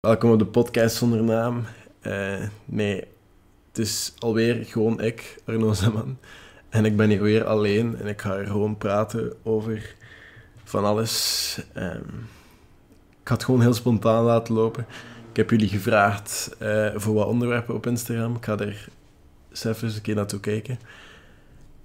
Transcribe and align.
Welkom 0.00 0.30
op 0.30 0.38
de 0.38 0.46
podcast 0.46 0.96
zonder 0.96 1.22
naam. 1.22 1.64
Uh, 2.02 2.42
nee, 2.64 3.04
het 3.68 3.78
is 3.78 4.12
alweer 4.18 4.64
gewoon 4.64 5.00
ik, 5.00 5.36
Arno 5.44 5.72
Zeman. 5.72 6.18
En 6.68 6.84
ik 6.84 6.96
ben 6.96 7.08
hier 7.08 7.22
weer 7.22 7.44
alleen 7.44 7.96
en 7.96 8.06
ik 8.06 8.20
ga 8.20 8.36
er 8.36 8.46
gewoon 8.46 8.76
praten 8.76 9.32
over 9.42 9.94
van 10.64 10.84
alles. 10.84 11.58
Um, 11.76 12.28
ik 13.10 13.28
ga 13.28 13.34
het 13.34 13.44
gewoon 13.44 13.60
heel 13.60 13.74
spontaan 13.74 14.24
laten 14.24 14.54
lopen. 14.54 14.86
Ik 15.30 15.36
heb 15.36 15.50
jullie 15.50 15.68
gevraagd 15.68 16.56
uh, 16.62 16.90
voor 16.94 17.14
wat 17.14 17.26
onderwerpen 17.26 17.74
op 17.74 17.86
Instagram. 17.86 18.36
Ik 18.36 18.44
ga 18.44 18.58
er 18.58 18.88
zelf 19.52 19.82
eens 19.82 19.94
een 19.94 20.02
keer 20.02 20.14
naartoe 20.14 20.40
kijken. 20.40 20.78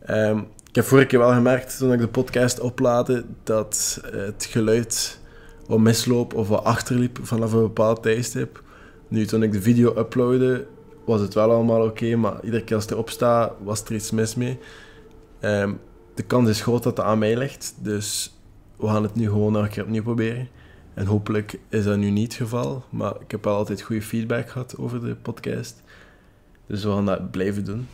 Um, 0.10 0.48
ik 0.70 0.76
heb 0.76 0.86
vorige 0.86 1.08
keer 1.08 1.20
wel 1.20 1.34
gemerkt 1.34 1.78
toen 1.78 1.94
ik 1.94 2.00
de 2.00 2.08
podcast 2.08 2.60
oplaadde 2.60 3.26
dat 3.44 4.02
het 4.12 4.46
geluid 4.50 5.22
wat 5.68 5.80
misloop 5.80 6.34
of 6.34 6.48
wat 6.48 6.64
achterliep 6.64 7.20
vanaf 7.22 7.54
een 7.54 7.62
bepaald 7.62 8.04
tijdstip. 8.04 8.64
Nu, 9.08 9.26
toen 9.26 9.44
ik 9.44 9.52
de 9.52 9.62
video 9.62 9.98
uploadde, 9.98 10.66
was 11.06 11.22
het 11.22 11.34
wel 11.34 11.52
allemaal 11.52 11.86
oké, 11.86 12.16
maar 12.16 12.44
iedere 12.44 12.64
keer 12.64 12.76
als 12.76 12.84
het 12.84 12.94
erop 12.94 13.10
staat, 13.10 13.54
was 13.64 13.84
er 13.84 13.94
iets 13.94 14.12
mis 14.12 14.36
mee. 14.36 14.60
Um, 15.42 15.80
de 16.14 16.24
kans 16.24 16.50
is 16.50 16.62
groot 16.62 16.84
dat 16.84 16.98
het 16.98 17.06
aan 17.06 17.20
mij 17.20 17.38
ligt, 17.38 17.76
dus 17.78 18.38
we 18.76 18.88
gaan 18.88 19.04
het 19.04 19.16
nu 19.16 19.26
gewoon 19.26 19.56
een 19.56 19.70
keer 19.70 19.84
opnieuw 19.84 20.04
proberen. 20.04 20.48
En 20.94 21.06
hopelijk 21.06 21.60
is 21.70 21.84
dat 21.84 21.98
nu 21.98 22.10
niet 22.10 22.32
het 22.32 22.42
geval, 22.42 22.84
maar 22.90 23.14
ik 23.20 23.32
heb 23.32 23.44
wel 23.44 23.56
altijd 23.56 23.82
goede 23.82 24.02
feedback 24.02 24.50
gehad 24.50 24.78
over 24.78 25.02
de 25.02 25.16
podcast. 25.16 25.82
Dus 26.68 26.84
we 26.84 26.90
gaan 26.90 27.06
dat 27.06 27.32
blijven 27.32 27.66
doen. 27.66 27.88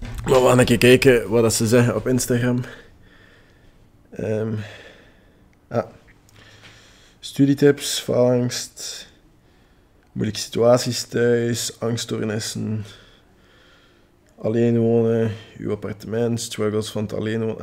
Maar 0.00 0.42
we 0.42 0.48
gaan 0.48 0.58
een 0.58 0.78
kijken 0.78 1.30
wat 1.30 1.54
ze 1.54 1.66
zeggen 1.66 1.96
op 1.96 2.06
Instagram. 2.08 2.60
Um, 4.20 4.58
ah. 5.68 5.84
Studietips, 7.26 8.00
faalangst, 8.00 9.06
moeilijke 10.12 10.40
situaties 10.40 11.02
thuis, 11.04 11.80
angststoornissen, 11.80 12.84
alleen 14.38 14.78
wonen, 14.78 15.32
uw 15.58 15.70
appartement, 15.70 16.40
struggles 16.40 16.90
van 16.90 17.02
het 17.02 17.12
alleen 17.12 17.40
wonen. 17.40 17.56
Ah, 17.56 17.62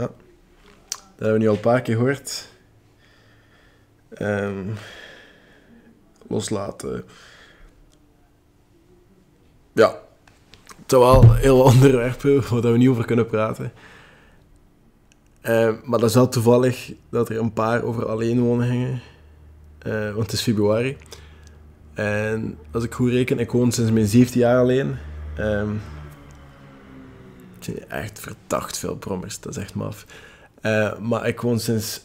dat 0.90 1.00
hebben 1.16 1.34
we 1.34 1.40
nu 1.40 1.48
al 1.48 1.54
een 1.54 1.60
paar 1.60 1.82
keer 1.82 1.96
gehoord. 1.96 2.48
Um, 4.22 4.74
loslaten. 6.28 7.04
Ja, 9.74 10.00
terwijl 10.86 11.34
heel 11.34 11.62
onderwerpen 11.62 12.50
waar 12.50 12.72
we 12.72 12.78
niet 12.78 12.90
over 12.90 13.06
kunnen 13.06 13.28
praten. 13.28 13.72
Uh, 15.44 15.74
maar 15.84 16.00
dat 16.00 16.10
is 16.10 16.16
wel 16.16 16.30
toevallig 16.30 16.94
dat 17.10 17.30
er 17.30 17.38
een 17.38 17.54
paar 17.54 17.84
over 17.84 18.06
alleen 18.06 18.40
wonen 18.40 18.68
gingen. 18.68 19.02
Uh, 19.88 20.12
want 20.12 20.26
het 20.26 20.32
is 20.32 20.42
februari. 20.42 20.98
En 21.94 22.58
als 22.72 22.84
ik 22.84 22.94
goed 22.94 23.10
reken, 23.10 23.40
ik 23.40 23.52
woon 23.52 23.72
sinds 23.72 23.92
mijn 23.92 24.06
17 24.06 24.40
jaar 24.40 24.60
alleen. 24.60 24.96
Um, 25.40 25.82
echt 27.88 28.20
verdacht 28.20 28.78
veel 28.78 28.96
prommers, 28.96 29.40
dat 29.40 29.56
is 29.56 29.64
echt 29.64 29.76
maf. 29.76 30.06
Uh, 30.62 31.00
maar 31.00 31.28
ik 31.28 31.42
woon 31.42 31.60
sinds 31.60 32.02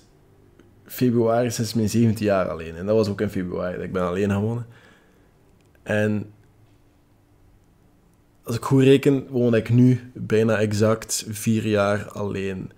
februari, 0.85 1.51
sinds 1.51 1.75
mijn 1.75 1.89
17 1.89 2.27
jaar 2.27 2.49
alleen. 2.49 2.77
En 2.77 2.87
dat 2.87 2.97
was 2.97 3.09
ook 3.09 3.21
in 3.21 3.31
februari, 3.31 3.75
dat 3.75 3.85
ik 3.85 3.93
ben 3.93 4.03
alleen 4.03 4.31
gaan 4.31 4.43
wonen. 4.43 4.67
En 5.83 6.33
als 8.43 8.57
ik 8.57 8.63
goed 8.63 8.83
reken, 8.83 9.27
woon 9.29 9.55
ik 9.55 9.69
nu 9.69 10.11
bijna 10.15 10.59
exact 10.59 11.27
vier 11.29 11.67
jaar 11.67 12.11
alleen. 12.11 12.71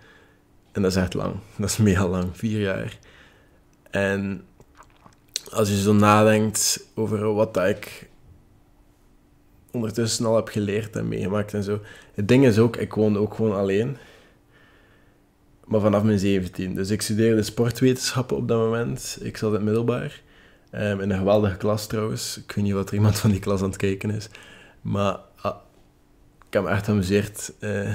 En 0.72 0.82
dat 0.82 0.90
is 0.90 0.96
echt 0.96 1.14
lang. 1.14 1.34
Dat 1.56 1.68
is 1.68 1.76
mega 1.76 2.08
lang, 2.08 2.36
vier 2.36 2.60
jaar. 2.60 2.98
En 3.90 4.44
als 5.50 5.68
je 5.68 5.80
zo 5.80 5.92
nadenkt 5.92 6.86
over 6.94 7.34
wat 7.34 7.54
dat 7.54 7.68
ik 7.68 8.08
ondertussen 9.70 10.26
al 10.26 10.36
heb 10.36 10.48
geleerd 10.48 10.96
en 10.96 11.08
meegemaakt 11.08 11.54
en 11.54 11.62
zo. 11.62 11.80
Het 12.14 12.28
ding 12.28 12.44
is 12.44 12.58
ook, 12.58 12.76
ik 12.76 12.94
woonde 12.94 13.18
ook 13.18 13.34
gewoon 13.34 13.56
alleen. 13.56 13.96
Maar 15.64 15.80
vanaf 15.80 16.02
mijn 16.02 16.18
17. 16.18 16.74
Dus 16.74 16.90
ik 16.90 17.02
studeerde 17.02 17.42
sportwetenschappen 17.42 18.36
op 18.36 18.48
dat 18.48 18.58
moment. 18.58 19.18
Ik 19.20 19.36
zat 19.36 19.48
in 19.48 19.54
het 19.54 19.64
middelbaar. 19.64 20.22
Um, 20.74 21.00
in 21.00 21.10
een 21.10 21.18
geweldige 21.18 21.56
klas 21.56 21.86
trouwens. 21.86 22.38
Ik 22.38 22.52
weet 22.52 22.64
niet 22.64 22.74
wat 22.74 22.88
er 22.88 22.94
iemand 22.94 23.18
van 23.18 23.30
die 23.30 23.40
klas 23.40 23.60
aan 23.60 23.68
het 23.68 23.76
kijken 23.76 24.10
is. 24.10 24.28
Maar 24.80 25.18
ah, 25.36 25.56
ik 26.46 26.52
heb 26.52 26.62
me 26.62 26.68
echt 26.68 26.88
amuseerd 26.88 27.52
uh, 27.60 27.88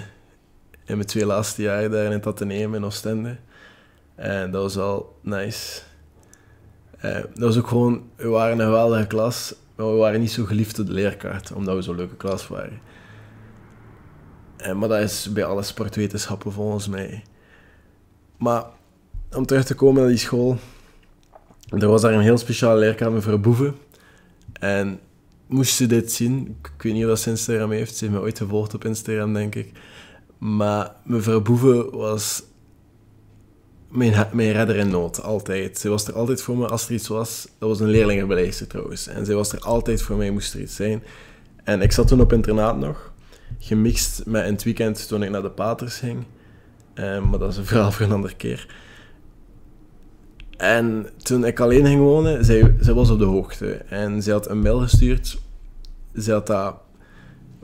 in 0.86 0.96
mijn 0.96 1.06
twee 1.06 1.26
laatste 1.26 1.62
jaren 1.62 1.92
daar 1.92 2.06
in 2.06 2.12
het 2.12 2.28
Atheneum 2.28 2.76
in 2.76 2.86
Oostende. 2.86 3.38
En 4.16 4.52
dat 4.52 4.62
was 4.62 4.76
wel 4.76 5.20
nice. 5.22 5.82
Uh, 7.06 7.14
dat 7.14 7.38
was 7.38 7.58
ook 7.58 7.68
gewoon, 7.68 8.04
we 8.16 8.28
waren 8.28 8.60
een 8.60 8.66
geweldige 8.66 9.08
klas, 9.08 9.56
maar 9.76 9.92
we 9.92 9.98
waren 9.98 10.20
niet 10.20 10.32
zo 10.32 10.46
geliefd 10.46 10.76
door 10.76 10.86
de 10.86 10.92
leerkracht, 10.92 11.52
omdat 11.52 11.76
we 11.76 11.82
zo'n 11.82 11.96
leuke 11.96 12.16
klas 12.16 12.48
waren. 12.48 12.80
Uh, 14.58 14.74
maar 14.74 14.90
dat 14.90 15.00
is 15.00 15.32
bij 15.32 15.46
alle 15.46 15.64
sportwetenschappen 15.64 16.52
volgens 16.52 16.88
mij. 16.88 17.24
Maar 18.38 18.66
om 19.32 19.46
terug 19.46 19.66
te 19.66 19.76
komen 19.76 20.02
naar 20.02 20.10
die 20.10 20.20
school, 20.20 20.58
er 21.70 21.88
was 21.88 22.02
daar 22.02 22.14
een 22.14 22.20
heel 22.20 22.38
speciale 22.38 22.80
leerkamer 22.80 23.22
voor 23.22 23.40
boeven. 23.40 23.76
En 24.54 25.00
moest 25.48 25.76
ze 25.76 25.86
dit 25.86 26.12
zien, 26.12 26.58
ik 26.76 26.84
weet 26.84 26.94
niet 26.94 27.06
of 27.06 27.18
ze 27.18 27.30
Instagram 27.30 27.72
heeft, 27.72 27.96
ze 27.96 28.06
heeft 28.06 28.18
me 28.18 28.24
ooit 28.24 28.38
gevolgd 28.38 28.74
op 28.74 28.86
Instagram, 28.86 29.34
denk 29.34 29.56
ik. 29.56 29.72
Maar 30.38 30.96
mevrouw 31.04 31.42
Boeven 31.42 31.98
was 31.98 32.44
mijn, 33.96 34.52
redder 34.52 34.76
in 34.76 34.90
nood, 34.90 35.22
altijd. 35.22 35.78
Zij 35.78 35.90
was 35.90 36.08
er 36.08 36.14
altijd 36.14 36.42
voor 36.42 36.58
me 36.58 36.68
als 36.68 36.88
er 36.88 36.94
iets 36.94 37.08
was. 37.08 37.48
Dat 37.58 37.70
was 37.70 37.80
een 37.80 37.90
leerlingenbeleidster 37.90 38.68
trouwens. 38.68 39.08
En 39.08 39.26
zij 39.26 39.36
was 39.36 39.52
er 39.52 39.60
altijd 39.60 40.02
voor 40.02 40.16
mij, 40.16 40.32
moest 40.32 40.54
er 40.54 40.62
iets 40.62 40.76
zijn. 40.76 41.04
En 41.64 41.82
ik 41.82 41.92
zat 41.92 42.08
toen 42.08 42.22
op 42.22 42.34
internaat 42.34 42.78
nog, 42.78 43.14
gemixt 43.60 44.26
met 44.26 44.46
in 44.46 44.54
het 44.54 44.64
weekend 44.64 45.08
toen 45.08 45.24
ik 45.24 45.30
naar 45.30 45.42
de 45.42 45.50
paters 45.50 45.98
ging. 45.98 46.24
Um, 46.96 47.30
maar 47.30 47.40
dat 47.40 47.52
is 47.52 47.58
een 47.58 47.66
verhaal 47.66 47.92
voor 47.92 48.06
een 48.06 48.12
andere 48.12 48.36
keer. 48.36 48.68
En 50.58 51.10
toen 51.18 51.46
ik 51.46 51.60
alleen 51.60 51.86
ging 51.86 52.00
wonen, 52.00 52.46
zij, 52.46 52.76
zij 52.80 52.94
was 52.94 53.10
op 53.10 53.20
de 53.20 53.26
hoogte. 53.26 53.72
En 53.74 54.24
ze 54.24 54.32
had 54.32 54.50
een 54.50 54.60
mail 54.62 54.80
gestuurd. 54.80 55.38
Ze 56.18 56.32
had 56.32 56.48
dat 56.48 56.76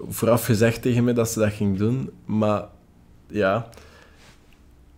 vooraf 0.08 0.46
gezegd 0.46 0.82
tegen 0.82 1.04
me 1.04 1.14
dat 1.14 1.30
ze 1.30 1.40
dat 1.40 1.54
ging 1.54 1.78
doen. 1.78 2.10
Maar 2.26 2.64
ja, 3.28 3.70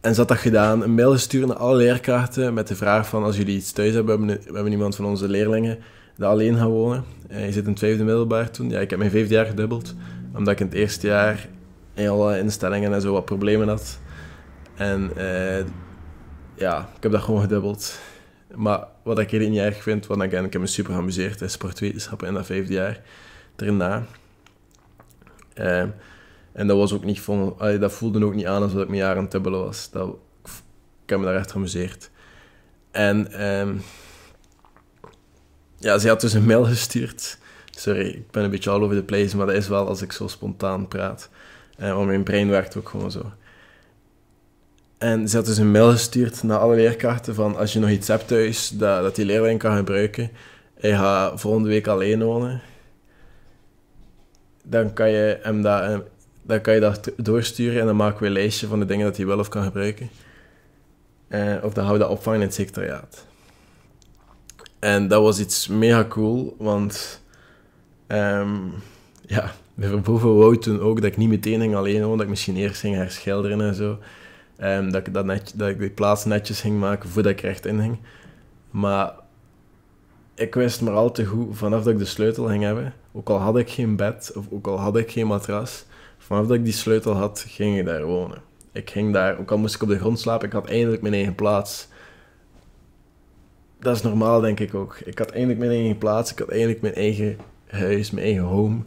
en 0.03 0.13
ze 0.13 0.19
had 0.19 0.27
dat 0.27 0.37
gedaan, 0.37 0.83
een 0.83 0.93
mail 0.93 1.11
gestuurd 1.11 1.47
naar 1.47 1.57
alle 1.57 1.75
leerkrachten 1.75 2.53
met 2.53 2.67
de 2.67 2.75
vraag 2.75 3.07
van 3.07 3.23
als 3.23 3.37
jullie 3.37 3.55
iets 3.55 3.71
thuis 3.71 3.93
hebben, 3.93 4.25
we 4.25 4.31
hebben, 4.43 4.63
we 4.63 4.69
iemand 4.69 4.95
van 4.95 5.05
onze 5.05 5.27
leerlingen 5.27 5.79
die 6.15 6.25
alleen 6.25 6.57
gaan 6.57 6.69
wonen. 6.69 7.03
Uh, 7.31 7.45
je 7.45 7.51
zit 7.51 7.63
in 7.63 7.69
het 7.69 7.79
vijfde 7.79 8.03
middelbaar 8.03 8.51
toen. 8.51 8.69
Ja, 8.69 8.79
ik 8.79 8.89
heb 8.89 8.99
mijn 8.99 9.11
vijfde 9.11 9.33
jaar 9.33 9.45
gedubbeld, 9.45 9.95
omdat 10.35 10.53
ik 10.53 10.59
in 10.59 10.65
het 10.65 10.75
eerste 10.75 11.07
jaar 11.07 11.47
alle 11.95 12.39
instellingen 12.39 12.93
en 12.93 13.01
zo 13.01 13.13
wat 13.13 13.25
problemen 13.25 13.67
had. 13.67 13.99
En 14.75 15.11
uh, 15.17 15.59
ja, 16.55 16.89
ik 16.95 17.03
heb 17.03 17.11
dat 17.11 17.21
gewoon 17.21 17.41
gedubbeld. 17.41 17.99
Maar 18.55 18.87
wat 19.03 19.19
ik 19.19 19.29
hier 19.29 19.49
niet 19.49 19.59
erg 19.59 19.83
vind, 19.83 20.07
want 20.07 20.21
again, 20.21 20.45
ik 20.45 20.53
heb 20.53 20.61
me 20.61 20.67
super 20.67 20.93
geamuseerd 20.93 21.41
in 21.41 21.49
sportwetenschappen 21.49 22.27
in 22.27 22.33
dat 22.33 22.45
vijfde 22.45 22.73
jaar 22.73 23.01
daarna. 23.55 24.05
Uh, 25.55 25.83
en 26.53 26.67
dat, 26.67 26.77
was 26.77 26.93
ook 26.93 27.03
niet 27.03 27.21
van, 27.21 27.55
dat 27.79 27.93
voelde 27.93 28.25
ook 28.25 28.35
niet 28.35 28.45
aan 28.45 28.61
alsof 28.61 28.81
ik 28.81 28.87
mijn 28.87 28.99
jaar 28.99 29.15
aan 29.15 29.23
het 29.23 29.31
dubbelen 29.31 29.59
was. 29.59 29.89
Dat, 29.91 30.15
ik 31.03 31.09
heb 31.09 31.19
me 31.19 31.25
daar 31.25 31.35
echt 31.35 31.51
geamuseerd. 31.51 32.09
En 32.91 33.45
um, 33.47 33.81
ja, 35.77 35.97
ze 35.97 36.07
had 36.07 36.21
dus 36.21 36.33
een 36.33 36.45
mail 36.45 36.65
gestuurd. 36.65 37.37
Sorry, 37.71 38.07
ik 38.07 38.31
ben 38.31 38.43
een 38.43 38.49
beetje 38.49 38.69
all 38.69 38.81
over 38.81 38.95
the 38.95 39.03
place, 39.03 39.37
maar 39.37 39.45
dat 39.45 39.55
is 39.55 39.67
wel 39.67 39.87
als 39.87 40.01
ik 40.01 40.11
zo 40.11 40.27
spontaan 40.27 40.87
praat. 40.87 41.29
Uh, 41.79 41.93
want 41.93 42.07
mijn 42.07 42.23
brein 42.23 42.49
werkt 42.49 42.77
ook 42.77 42.89
gewoon 42.89 43.11
zo. 43.11 43.31
En 44.97 45.29
ze 45.29 45.35
had 45.35 45.45
dus 45.45 45.57
een 45.57 45.71
mail 45.71 45.91
gestuurd 45.91 46.43
naar 46.43 46.57
alle 46.57 46.75
leerkrachten 46.75 47.35
van 47.35 47.57
als 47.57 47.73
je 47.73 47.79
nog 47.79 47.89
iets 47.89 48.07
hebt 48.07 48.27
thuis 48.27 48.69
dat, 48.69 49.03
dat 49.03 49.15
die 49.15 49.25
leerling 49.25 49.59
kan 49.59 49.75
gebruiken, 49.75 50.31
hij 50.73 50.91
gaat 50.91 51.41
volgende 51.41 51.69
week 51.69 51.87
alleen 51.87 52.23
wonen, 52.23 52.61
dan 54.63 54.93
kan 54.93 55.09
je 55.09 55.39
hem 55.41 55.61
dat 55.61 56.03
dan 56.43 56.61
kan 56.61 56.73
je 56.73 56.79
dat 56.79 57.11
doorsturen 57.17 57.79
en 57.79 57.85
dan 57.85 57.95
maken 57.95 58.19
we 58.19 58.25
een 58.25 58.31
lijstje 58.31 58.67
van 58.67 58.79
de 58.79 58.85
dingen 58.85 59.05
dat 59.05 59.17
hij 59.17 59.25
wel 59.25 59.39
of 59.39 59.49
kan 59.49 59.63
gebruiken. 59.63 60.09
Uh, 61.29 61.55
of 61.63 61.73
dan 61.73 61.85
houden 61.85 61.91
we 61.93 61.97
dat 61.97 62.17
opvangen 62.17 62.39
in 62.39 62.45
het 62.45 62.55
secretariaat. 62.55 63.25
En 64.79 65.07
dat 65.07 65.21
was 65.21 65.39
iets 65.39 65.67
mega 65.67 66.05
cool, 66.05 66.55
want 66.57 67.21
um, 68.07 68.73
ja, 69.25 69.51
boven 70.03 70.35
wou 70.37 70.57
toen 70.57 70.79
ook 70.79 71.01
dat 71.01 71.11
ik 71.11 71.17
niet 71.17 71.29
meteen 71.29 71.59
ging 71.59 71.75
alleen 71.75 72.01
wonen, 72.01 72.17
dat 72.17 72.25
ik 72.25 72.29
misschien 72.29 72.55
eerst 72.55 72.79
ging 72.79 72.95
herschilderen 72.95 73.61
en 73.61 73.75
zo. 73.75 73.97
Um, 74.61 74.91
dat, 74.91 75.07
ik 75.07 75.13
dat, 75.13 75.25
net, 75.25 75.53
dat 75.55 75.69
ik 75.69 75.79
die 75.79 75.89
plaats 75.89 76.25
netjes 76.25 76.61
ging 76.61 76.79
maken 76.79 77.09
voordat 77.09 77.31
ik 77.31 77.41
recht 77.41 77.65
ging. 77.65 77.97
Maar 78.71 79.13
ik 80.35 80.55
wist 80.55 80.81
maar 80.81 80.93
al 80.93 81.11
te 81.11 81.25
goed, 81.25 81.57
vanaf 81.57 81.83
dat 81.83 81.93
ik 81.93 81.99
de 81.99 82.05
sleutel 82.05 82.47
ging 82.47 82.63
hebben, 82.63 82.93
ook 83.11 83.29
al 83.29 83.37
had 83.37 83.57
ik 83.57 83.69
geen 83.69 83.95
bed, 83.95 84.31
of 84.35 84.45
ook 84.49 84.67
al 84.67 84.79
had 84.79 84.97
ik 84.97 85.11
geen 85.11 85.27
matras, 85.27 85.85
Vanaf 86.33 86.47
dat 86.47 86.57
ik 86.57 86.63
die 86.63 86.73
sleutel 86.73 87.13
had, 87.13 87.45
ging 87.47 87.77
ik 87.77 87.85
daar 87.85 88.03
wonen. 88.03 88.41
Ik 88.71 88.89
ging 88.89 89.13
daar, 89.13 89.39
ook 89.39 89.51
al 89.51 89.57
moest 89.57 89.75
ik 89.75 89.81
op 89.81 89.89
de 89.89 89.99
grond 89.99 90.19
slapen, 90.19 90.47
ik 90.47 90.53
had 90.53 90.69
eindelijk 90.69 91.01
mijn 91.01 91.13
eigen 91.13 91.35
plaats. 91.35 91.87
dat 93.79 93.95
is 93.95 94.01
normaal, 94.01 94.41
denk 94.41 94.59
ik 94.59 94.73
ook. 94.73 94.99
Ik 95.05 95.17
had 95.17 95.29
eigenlijk 95.29 95.59
mijn 95.59 95.71
eigen 95.71 95.97
plaats, 95.97 96.31
ik 96.31 96.39
had 96.39 96.49
eigenlijk 96.49 96.81
mijn 96.81 96.93
eigen 96.93 97.37
huis, 97.67 98.11
mijn 98.11 98.25
eigen 98.25 98.43
home. 98.43 98.81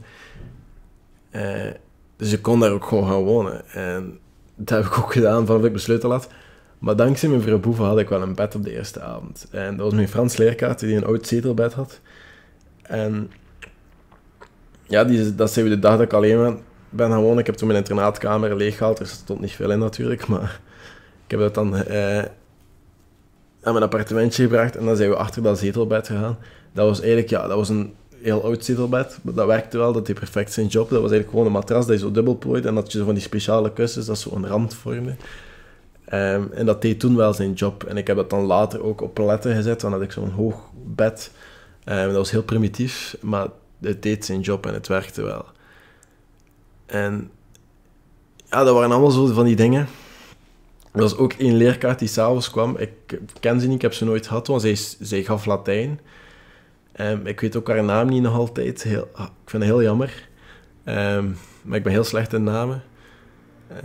Eh, 1.30 1.70
dus 2.16 2.32
ik 2.32 2.42
kon 2.42 2.60
daar 2.60 2.72
ook 2.72 2.84
gewoon 2.84 3.06
gaan 3.06 3.22
wonen. 3.22 3.68
En 3.68 4.18
dat 4.54 4.84
heb 4.84 4.92
ik 4.92 4.98
ook 4.98 5.12
gedaan 5.12 5.46
vanaf 5.46 5.64
ik 5.64 5.72
besloten 5.72 6.10
had. 6.10 6.28
Maar 6.78 6.96
dankzij 6.96 7.28
mijn 7.28 7.42
vrouw 7.42 7.60
Boeven 7.60 7.84
had 7.84 7.98
ik 7.98 8.08
wel 8.08 8.22
een 8.22 8.34
bed 8.34 8.54
op 8.54 8.64
de 8.64 8.74
eerste 8.76 9.00
avond. 9.00 9.46
En 9.50 9.76
dat 9.76 9.84
was 9.84 9.94
mijn 9.94 10.08
Frans 10.08 10.36
leerkaart 10.36 10.78
die 10.78 10.96
een 10.96 11.06
oud 11.06 11.26
zetelbed 11.26 11.72
had. 11.72 12.00
En 12.82 13.30
ja, 14.86 15.04
die, 15.04 15.34
dat 15.34 15.52
zijn 15.52 15.64
we 15.64 15.70
de 15.70 15.78
dag 15.78 15.92
dat 15.92 16.06
ik 16.06 16.12
alleen 16.12 16.64
ben, 16.96 17.16
wonen. 17.16 17.38
Ik 17.38 17.46
heb 17.46 17.54
toen 17.54 17.66
mijn 17.66 17.78
internaatkamer 17.78 18.56
leeggehaald. 18.56 18.98
Er 18.98 19.06
stond 19.06 19.40
niet 19.40 19.52
veel 19.52 19.70
in 19.70 19.78
natuurlijk, 19.78 20.26
maar 20.26 20.60
ik 21.24 21.30
heb 21.30 21.40
dat 21.40 21.54
dan 21.54 21.76
eh, 21.76 22.18
aan 23.62 23.72
mijn 23.72 23.82
appartementje 23.82 24.42
gebracht. 24.42 24.76
En 24.76 24.84
dan 24.84 24.96
zijn 24.96 25.10
we 25.10 25.16
achter 25.16 25.42
dat 25.42 25.58
zetelbed 25.58 26.06
gegaan. 26.06 26.38
Dat 26.72 26.88
was 26.88 26.98
eigenlijk, 26.98 27.30
ja, 27.30 27.46
dat 27.46 27.56
was 27.56 27.68
een 27.68 27.94
heel 28.22 28.44
oud 28.44 28.64
zetelbed. 28.64 29.18
Maar 29.22 29.34
dat 29.34 29.46
werkte 29.46 29.78
wel, 29.78 29.92
dat 29.92 30.06
deed 30.06 30.18
perfect 30.18 30.52
zijn 30.52 30.66
job. 30.66 30.88
Dat 30.90 31.00
was 31.00 31.10
eigenlijk 31.10 31.30
gewoon 31.30 31.46
een 31.46 31.52
matras 31.52 31.86
dat 31.86 31.94
je 31.94 32.00
zo 32.00 32.10
dubbel 32.10 32.38
plooit. 32.38 32.66
En 32.66 32.74
dat 32.74 32.92
je 32.92 32.98
zo 32.98 33.04
van 33.04 33.14
die 33.14 33.22
speciale 33.22 33.72
kussens 33.72 34.06
dat 34.06 34.18
zo 34.18 34.30
een 34.34 34.46
rand 34.46 34.74
vormde. 34.74 35.14
Ehm, 36.04 36.42
en 36.52 36.66
dat 36.66 36.82
deed 36.82 37.00
toen 37.00 37.16
wel 37.16 37.32
zijn 37.32 37.52
job. 37.52 37.84
En 37.84 37.96
ik 37.96 38.06
heb 38.06 38.16
dat 38.16 38.30
dan 38.30 38.44
later 38.44 38.82
ook 38.82 39.00
op 39.00 39.14
paletten 39.14 39.54
gezet. 39.54 39.80
Dan 39.80 39.92
had 39.92 40.02
ik 40.02 40.12
zo'n 40.12 40.30
hoog 40.30 40.70
bed. 40.84 41.30
Um, 41.84 42.06
dat 42.06 42.16
was 42.16 42.30
heel 42.30 42.42
primitief, 42.42 43.16
maar 43.20 43.48
het 43.80 44.02
deed 44.02 44.24
zijn 44.24 44.40
job 44.40 44.66
en 44.66 44.74
het 44.74 44.86
werkte 44.86 45.22
wel. 45.22 45.44
En 46.86 47.30
ja, 48.50 48.64
dat 48.64 48.74
waren 48.74 48.90
allemaal 48.90 49.10
zo 49.10 49.26
van 49.26 49.44
die 49.44 49.56
dingen. 49.56 49.88
Er 50.92 51.00
was 51.00 51.16
ook 51.16 51.32
één 51.32 51.54
leerkaart 51.54 51.98
die 51.98 52.08
s'avonds 52.08 52.50
kwam. 52.50 52.76
Ik 52.76 53.20
ken 53.40 53.60
ze 53.60 53.66
niet, 53.66 53.76
ik 53.76 53.82
heb 53.82 53.92
ze 53.92 54.04
nooit 54.04 54.26
gehad, 54.26 54.46
want 54.46 54.62
zij, 54.62 54.76
zij 55.00 55.22
gaf 55.22 55.44
Latijn. 55.44 56.00
Um, 57.00 57.26
ik 57.26 57.40
weet 57.40 57.56
ook 57.56 57.68
haar 57.68 57.84
naam 57.84 58.08
niet 58.08 58.22
nog 58.22 58.34
altijd. 58.34 58.82
Heel, 58.82 59.08
ik 59.14 59.50
vind 59.50 59.62
het 59.62 59.72
heel 59.72 59.82
jammer. 59.82 60.28
maar 61.62 61.76
ik 61.76 61.82
ben 61.82 61.92
heel 61.92 62.04
slecht 62.04 62.32
in 62.32 62.44
namen. 62.44 62.82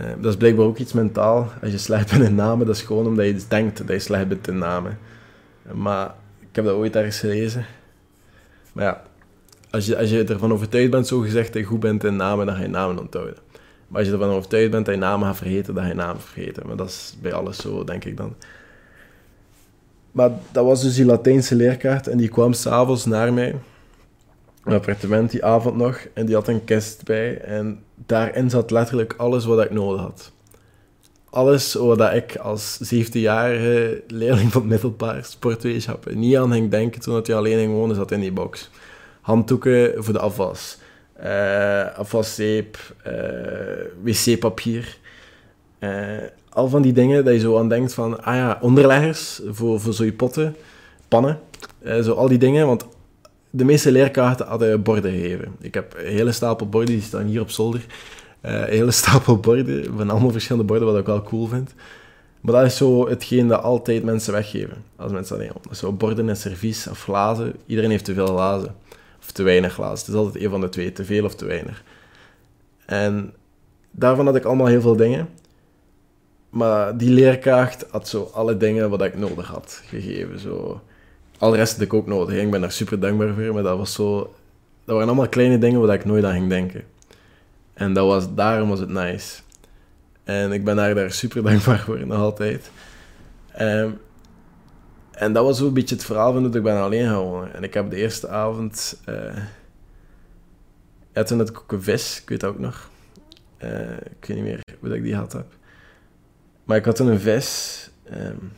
Uh, 0.00 0.06
dat 0.20 0.32
is 0.32 0.36
blijkbaar 0.36 0.66
ook 0.66 0.78
iets 0.78 0.92
mentaal. 0.92 1.52
Als 1.62 1.70
je 1.70 1.78
slecht 1.78 2.10
bent 2.10 2.22
in 2.22 2.34
namen, 2.34 2.66
dat 2.66 2.76
is 2.76 2.82
gewoon 2.82 3.06
omdat 3.06 3.26
je 3.26 3.42
denkt 3.48 3.78
dat 3.78 3.88
je 3.88 3.98
slecht 3.98 4.28
bent 4.28 4.48
in 4.48 4.58
namen. 4.58 4.98
Maar 5.72 6.14
ik 6.40 6.56
heb 6.56 6.64
dat 6.64 6.74
ooit 6.74 6.96
ergens 6.96 7.18
gelezen. 7.18 7.66
Maar 8.72 8.84
ja, 8.84 9.02
als 9.72 9.86
je, 9.86 9.98
als 9.98 10.10
je 10.10 10.24
ervan 10.24 10.52
overtuigd 10.52 10.90
bent, 10.90 11.06
zo 11.06 11.18
gezegd, 11.18 11.52
dat 11.52 11.62
je 11.62 11.68
goed 11.68 11.80
bent 11.80 12.04
in 12.04 12.16
namen, 12.16 12.46
dan 12.46 12.54
ga 12.54 12.62
je 12.62 12.68
namen 12.68 12.98
onthouden. 12.98 13.36
Maar 13.88 13.98
als 13.98 14.06
je 14.06 14.12
ervan 14.12 14.30
overtuigd 14.30 14.70
bent 14.70 14.86
dat 14.86 14.94
je 14.94 15.00
namen 15.00 15.26
gaat 15.26 15.36
vergeten, 15.36 15.74
dan 15.74 15.82
ga 15.82 15.88
je 15.88 15.94
namen 15.94 16.20
vergeten. 16.20 16.66
Maar 16.66 16.76
dat 16.76 16.88
is 16.88 17.16
bij 17.22 17.32
alles 17.32 17.56
zo, 17.56 17.84
denk 17.84 18.04
ik 18.04 18.16
dan. 18.16 18.34
Maar 20.12 20.30
dat 20.52 20.64
was 20.64 20.82
dus 20.82 20.94
die 20.94 21.04
Latijnse 21.04 21.54
leerkaart 21.54 22.06
en 22.06 22.16
die 22.16 22.28
kwam 22.28 22.52
s'avonds 22.52 23.04
naar 23.04 23.32
mij 23.32 23.54
mijn 24.64 24.76
appartement 24.76 25.30
die 25.30 25.44
avond 25.44 25.76
nog 25.76 26.06
en 26.12 26.26
die 26.26 26.34
had 26.34 26.48
een 26.48 26.64
kist 26.64 27.04
bij 27.04 27.40
en 27.40 27.84
daarin 28.06 28.50
zat 28.50 28.70
letterlijk 28.70 29.14
alles 29.16 29.44
wat 29.44 29.64
ik 29.64 29.70
nodig 29.70 30.00
had. 30.00 30.32
Alles 31.30 31.74
wat 31.74 32.12
ik 32.12 32.36
als 32.36 32.94
17-jarige 32.94 34.02
leerling 34.06 34.52
van 34.52 34.60
het 34.60 34.70
middelbaar 34.70 35.24
sportwetenschap 35.24 36.14
niet 36.14 36.36
aan 36.36 36.52
ging 36.52 36.70
denken 36.70 37.00
toen 37.00 37.20
hij 37.22 37.34
alleen 37.34 37.58
ging 37.58 37.72
wonen, 37.72 37.96
zat 37.96 38.10
in 38.10 38.20
die 38.20 38.32
box. 38.32 38.70
Handdoeken 39.22 40.04
voor 40.04 40.12
de 40.12 40.18
afwas, 40.18 40.78
uh, 41.24 41.96
afwaszeep, 41.96 42.78
uh, 43.06 43.12
wc-papier. 44.02 44.96
Uh, 45.80 45.90
al 46.48 46.68
van 46.68 46.82
die 46.82 46.92
dingen 46.92 47.24
dat 47.24 47.34
je 47.34 47.40
zo 47.40 47.58
aan 47.58 47.68
denkt 47.68 47.94
van, 47.94 48.24
ah 48.24 48.34
ja, 48.34 48.58
onderleggers 48.60 49.40
voor, 49.46 49.80
voor 49.80 49.92
zo 49.92 50.04
je 50.04 50.12
potten, 50.12 50.56
pannen, 51.08 51.38
zo 51.84 52.12
al 52.12 52.28
die 52.28 52.38
dingen, 52.38 52.66
want 52.66 52.86
de 53.50 53.64
meeste 53.64 53.92
leerkaarten 53.92 54.46
hadden 54.46 54.82
borden 54.82 55.12
gegeven. 55.12 55.54
Ik 55.60 55.74
heb 55.74 55.94
een 55.96 56.12
hele 56.12 56.32
stapel 56.32 56.68
borden, 56.68 56.94
die 56.94 57.04
staan 57.04 57.26
hier 57.26 57.40
op 57.40 57.50
zolder. 57.50 57.86
Een 58.40 58.68
hele 58.68 58.90
stapel 59.02 59.36
borden, 59.36 59.96
van 59.96 60.10
allemaal 60.10 60.30
verschillende 60.30 60.66
borden, 60.66 60.86
wat 60.86 60.98
ik 60.98 61.06
wel 61.06 61.22
cool 61.22 61.46
vind. 61.46 61.74
Maar 62.40 62.54
dat 62.54 62.64
is 62.64 62.76
zo 62.76 63.08
hetgeen 63.08 63.48
dat 63.48 63.62
altijd 63.62 64.04
mensen 64.04 64.32
weggeven, 64.32 64.84
als 64.96 65.12
mensen 65.12 65.38
dat 65.38 65.46
nemen. 65.46 65.76
Zo 65.76 65.92
borden 65.92 66.28
en 66.28 66.36
servies 66.36 66.86
of 66.86 67.02
glazen. 67.02 67.54
Iedereen 67.66 67.90
heeft 67.90 68.04
te 68.04 68.14
veel 68.14 68.26
glazen. 68.26 68.74
Of 69.22 69.30
te 69.30 69.42
weinig 69.42 69.72
glazen. 69.72 69.98
Het 69.98 70.08
is 70.08 70.14
altijd 70.14 70.44
een 70.44 70.50
van 70.50 70.60
de 70.60 70.68
twee, 70.68 70.92
te 70.92 71.04
veel 71.04 71.24
of 71.24 71.34
te 71.34 71.44
weinig. 71.44 71.84
En 72.86 73.32
daarvan 73.90 74.26
had 74.26 74.36
ik 74.36 74.44
allemaal 74.44 74.66
heel 74.66 74.80
veel 74.80 74.96
dingen. 74.96 75.28
Maar 76.50 76.96
die 76.96 77.10
leerkaart 77.10 77.84
had 77.90 78.08
zo 78.08 78.30
alle 78.34 78.56
dingen 78.56 78.90
wat 78.90 79.02
ik 79.02 79.18
nodig 79.18 79.46
had 79.46 79.82
gegeven. 79.86 80.38
Zo 80.38 80.80
al 81.38 81.50
de 81.50 81.56
rest 81.56 81.72
had 81.72 81.82
ik 81.82 81.94
ook 81.94 82.06
nodig. 82.06 82.36
Ik 82.36 82.50
ben 82.50 82.60
daar 82.60 82.72
super 82.72 83.00
dankbaar 83.00 83.34
voor, 83.34 83.54
maar 83.54 83.62
dat 83.62 83.78
was 83.78 83.92
zo... 83.92 84.18
Dat 84.84 84.94
waren 84.94 85.06
allemaal 85.08 85.28
kleine 85.28 85.58
dingen 85.58 85.80
waar 85.80 85.94
ik 85.94 86.04
nooit 86.04 86.24
aan 86.24 86.32
ging 86.32 86.48
denken. 86.48 86.84
En 87.74 87.92
dat 87.92 88.06
was, 88.06 88.34
daarom 88.34 88.68
was 88.68 88.80
het 88.80 88.88
nice. 88.88 89.40
En 90.24 90.52
ik 90.52 90.64
ben 90.64 90.76
daar, 90.76 90.94
daar 90.94 91.12
super 91.12 91.42
dankbaar 91.48 91.78
voor, 91.78 92.06
nog 92.06 92.18
altijd. 92.18 92.70
Um, 93.60 93.98
en 95.12 95.32
dat 95.32 95.44
was 95.44 95.58
zo 95.58 95.66
een 95.66 95.72
beetje 95.72 95.94
het 95.94 96.04
verhaal 96.04 96.32
van 96.32 96.42
dat 96.42 96.54
ik 96.54 96.62
ben 96.62 96.80
alleen 96.80 97.06
gaan 97.06 97.22
wonen. 97.22 97.54
En 97.54 97.62
ik 97.62 97.74
heb 97.74 97.90
de 97.90 97.96
eerste 97.96 98.28
avond... 98.28 99.02
Uh, 99.08 99.36
ja, 101.12 101.22
toen 101.22 101.38
had 101.38 101.48
ik 101.48 101.58
ook 101.58 101.72
een 101.72 101.82
vis, 101.82 102.20
ik 102.20 102.28
weet 102.28 102.40
dat 102.40 102.50
ook 102.50 102.58
nog. 102.58 102.90
Uh, 103.62 103.90
ik 103.90 104.26
weet 104.26 104.36
niet 104.36 104.44
meer 104.44 104.60
hoe 104.80 104.96
ik 104.96 105.02
die 105.02 105.14
had. 105.14 105.36
Maar 106.64 106.76
ik 106.76 106.84
had 106.84 106.96
toen 106.96 107.08
een 107.08 107.20
vis... 107.20 107.90
Um, 108.12 108.52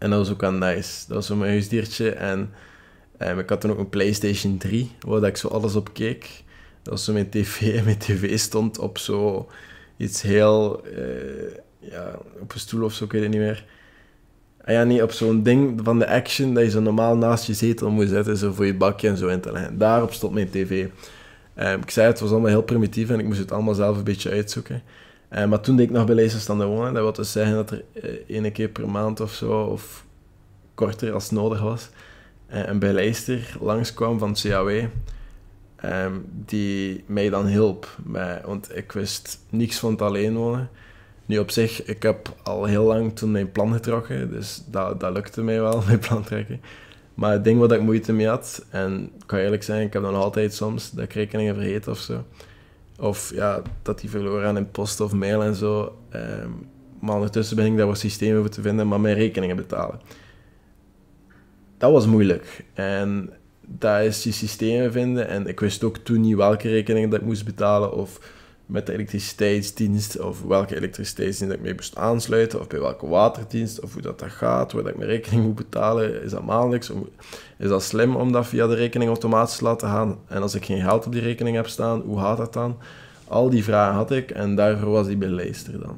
en 0.00 0.10
dat 0.10 0.18
was 0.18 0.30
ook 0.30 0.40
wel 0.40 0.52
nice. 0.52 1.06
Dat 1.06 1.16
was 1.16 1.26
zo 1.26 1.36
mijn 1.36 1.50
huisdiertje. 1.50 2.10
En 2.10 2.50
um, 3.18 3.38
ik 3.38 3.48
had 3.48 3.60
toen 3.60 3.70
ook 3.70 3.78
een 3.78 3.88
PlayStation 3.88 4.58
3, 4.58 4.90
waar 5.00 5.22
ik 5.22 5.36
zo 5.36 5.48
alles 5.48 5.74
op 5.74 5.92
keek. 5.92 6.42
Dat 6.82 6.92
was 6.92 7.04
zo 7.04 7.12
mijn 7.12 7.30
tv. 7.30 7.74
En 7.76 7.84
mijn 7.90 7.98
tv 7.98 8.38
stond 8.38 8.78
op 8.78 8.98
zo 8.98 9.48
iets 9.96 10.22
heel... 10.22 10.86
Uh, 10.86 11.52
ja, 11.78 12.18
op 12.40 12.52
een 12.52 12.60
stoel 12.60 12.84
of 12.84 12.92
zo, 12.92 13.04
ik 13.04 13.12
weet 13.12 13.22
het 13.22 13.30
niet 13.30 13.40
meer. 13.40 13.64
Ah 14.64 14.74
ja, 14.74 14.84
niet 14.84 15.02
op 15.02 15.12
zo'n 15.12 15.42
ding 15.42 15.80
van 15.82 15.98
de 15.98 16.08
action 16.08 16.54
dat 16.54 16.64
je 16.64 16.70
zo 16.70 16.80
normaal 16.80 17.16
naast 17.16 17.46
je 17.46 17.54
zetel 17.54 17.90
moet 17.90 18.08
zetten, 18.08 18.36
zo 18.36 18.52
voor 18.52 18.66
je 18.66 18.74
bakje 18.74 19.08
en 19.08 19.16
zo 19.16 19.28
in 19.28 19.40
te 19.40 19.52
leggen. 19.52 19.78
Daarop 19.78 20.12
stond 20.12 20.34
mijn 20.34 20.50
tv. 20.50 20.86
Um, 21.58 21.80
ik 21.80 21.90
zei 21.90 22.06
het 22.06 22.20
was 22.20 22.30
allemaal 22.30 22.48
heel 22.48 22.62
primitief 22.62 23.10
en 23.10 23.18
ik 23.18 23.26
moest 23.26 23.38
het 23.38 23.52
allemaal 23.52 23.74
zelf 23.74 23.96
een 23.96 24.04
beetje 24.04 24.30
uitzoeken. 24.30 24.82
Uh, 25.32 25.44
maar 25.44 25.60
toen 25.60 25.76
deed 25.76 25.86
ik 25.86 25.92
nog 25.92 26.06
bij 26.06 26.14
Lezenstanden 26.14 26.66
wonen. 26.66 26.94
Dat 26.94 27.02
wil 27.02 27.12
dus 27.12 27.32
zeggen 27.32 27.54
dat 27.54 27.70
er 27.70 27.84
uh, 28.26 28.52
keer 28.52 28.68
per 28.68 28.88
maand 28.88 29.20
of 29.20 29.32
zo, 29.32 29.62
of 29.62 30.04
korter 30.74 31.12
als 31.12 31.30
nodig 31.30 31.60
was, 31.60 31.88
uh, 32.52 32.66
een 32.66 32.78
bijlijster 32.78 33.56
langskwam 33.60 34.18
van 34.18 34.36
CAW. 34.42 34.84
Ehm, 35.76 36.12
die 36.44 37.04
mij 37.06 37.30
dan 37.30 37.46
hielp. 37.46 37.96
Want 38.44 38.76
ik 38.76 38.92
wist 38.92 39.38
niks 39.50 39.78
van 39.78 39.90
het 39.90 40.02
alleen 40.02 40.36
wonen. 40.36 40.70
Nu 41.30 41.38
op 41.38 41.50
zich, 41.50 41.84
ik 41.84 42.02
heb 42.02 42.34
al 42.42 42.64
heel 42.64 42.84
lang 42.84 43.16
toen 43.16 43.30
mijn 43.30 43.52
plan 43.52 43.72
getrokken. 43.72 44.30
Dus 44.30 44.62
dat, 44.66 45.00
dat 45.00 45.12
lukte 45.12 45.42
mij 45.42 45.60
wel, 45.60 45.82
mijn 45.86 45.98
plan 45.98 46.22
trekken. 46.22 46.60
Maar 47.14 47.32
het 47.32 47.44
ding 47.44 47.58
wat 47.58 47.72
ik 47.72 47.80
moeite 47.80 48.12
mee 48.12 48.28
had, 48.28 48.66
en 48.70 49.02
ik 49.02 49.26
kan 49.26 49.38
eerlijk 49.38 49.62
zijn, 49.62 49.86
ik 49.86 49.92
heb 49.92 50.02
dan 50.02 50.14
altijd 50.14 50.54
soms 50.54 50.90
dat 50.90 51.04
ik 51.04 51.12
rekeningen 51.12 51.54
vergeet 51.54 51.88
of 51.88 51.98
zo 51.98 52.24
of 53.00 53.34
ja, 53.34 53.62
dat 53.82 54.00
die 54.00 54.10
verloren 54.10 54.48
aan 54.48 54.56
in 54.56 54.70
post 54.70 55.00
of 55.00 55.12
mail 55.12 55.42
en 55.42 55.54
zo. 55.54 55.98
Um, 56.14 56.68
maar 57.00 57.14
ondertussen 57.14 57.56
ben 57.56 57.66
ik 57.66 57.76
daar 57.76 57.86
wat 57.86 57.98
systemen 57.98 58.40
voor 58.40 58.50
te 58.50 58.62
vinden, 58.62 58.88
maar 58.88 59.00
mijn 59.00 59.14
rekeningen 59.14 59.56
betalen. 59.56 60.00
Dat 61.78 61.92
was 61.92 62.06
moeilijk. 62.06 62.64
En 62.74 63.30
daar 63.60 64.04
is 64.04 64.22
die 64.22 64.32
systemen 64.32 64.92
vinden. 64.92 65.28
En 65.28 65.46
ik 65.46 65.60
wist 65.60 65.84
ook 65.84 65.96
toen 65.96 66.20
niet 66.20 66.36
welke 66.36 66.68
rekeningen 66.68 67.10
dat 67.10 67.20
ik 67.20 67.26
moest 67.26 67.44
betalen. 67.44 67.92
Of 67.92 68.20
met 68.70 68.86
de 68.86 68.92
elektriciteitsdienst. 68.92 70.20
Of 70.20 70.42
welke 70.42 70.76
elektriciteitsdienst 70.76 71.54
ik 71.54 71.60
mee 71.60 71.74
moest 71.74 71.96
aansluiten. 71.96 72.60
Of 72.60 72.66
bij 72.66 72.80
welke 72.80 73.06
waterdienst. 73.06 73.80
Of 73.80 73.92
hoe 73.92 74.02
dat, 74.02 74.18
dat 74.18 74.30
gaat. 74.30 74.72
Waar 74.72 74.86
ik 74.86 74.96
mijn 74.96 75.10
rekening 75.10 75.44
moet 75.44 75.54
betalen. 75.54 76.22
Is 76.22 76.30
dat 76.30 76.44
maandelijks? 76.44 76.92
Is 77.58 77.68
dat 77.68 77.82
slim 77.82 78.16
om 78.16 78.32
dat 78.32 78.46
via 78.46 78.66
de 78.66 78.74
rekening 78.74 79.10
automatisch 79.10 79.56
te 79.56 79.64
laten 79.64 79.88
gaan? 79.88 80.18
En 80.26 80.42
als 80.42 80.54
ik 80.54 80.64
geen 80.64 80.82
geld 80.82 81.06
op 81.06 81.12
die 81.12 81.22
rekening 81.22 81.56
heb 81.56 81.68
staan, 81.68 82.00
hoe 82.00 82.18
gaat 82.18 82.36
dat 82.36 82.52
dan? 82.52 82.76
Al 83.28 83.50
die 83.50 83.64
vragen 83.64 83.94
had 83.94 84.10
ik 84.10 84.30
en 84.30 84.54
daarvoor 84.54 84.90
was 84.90 85.06
die 85.06 85.16
belijster 85.16 85.80
dan. 85.80 85.96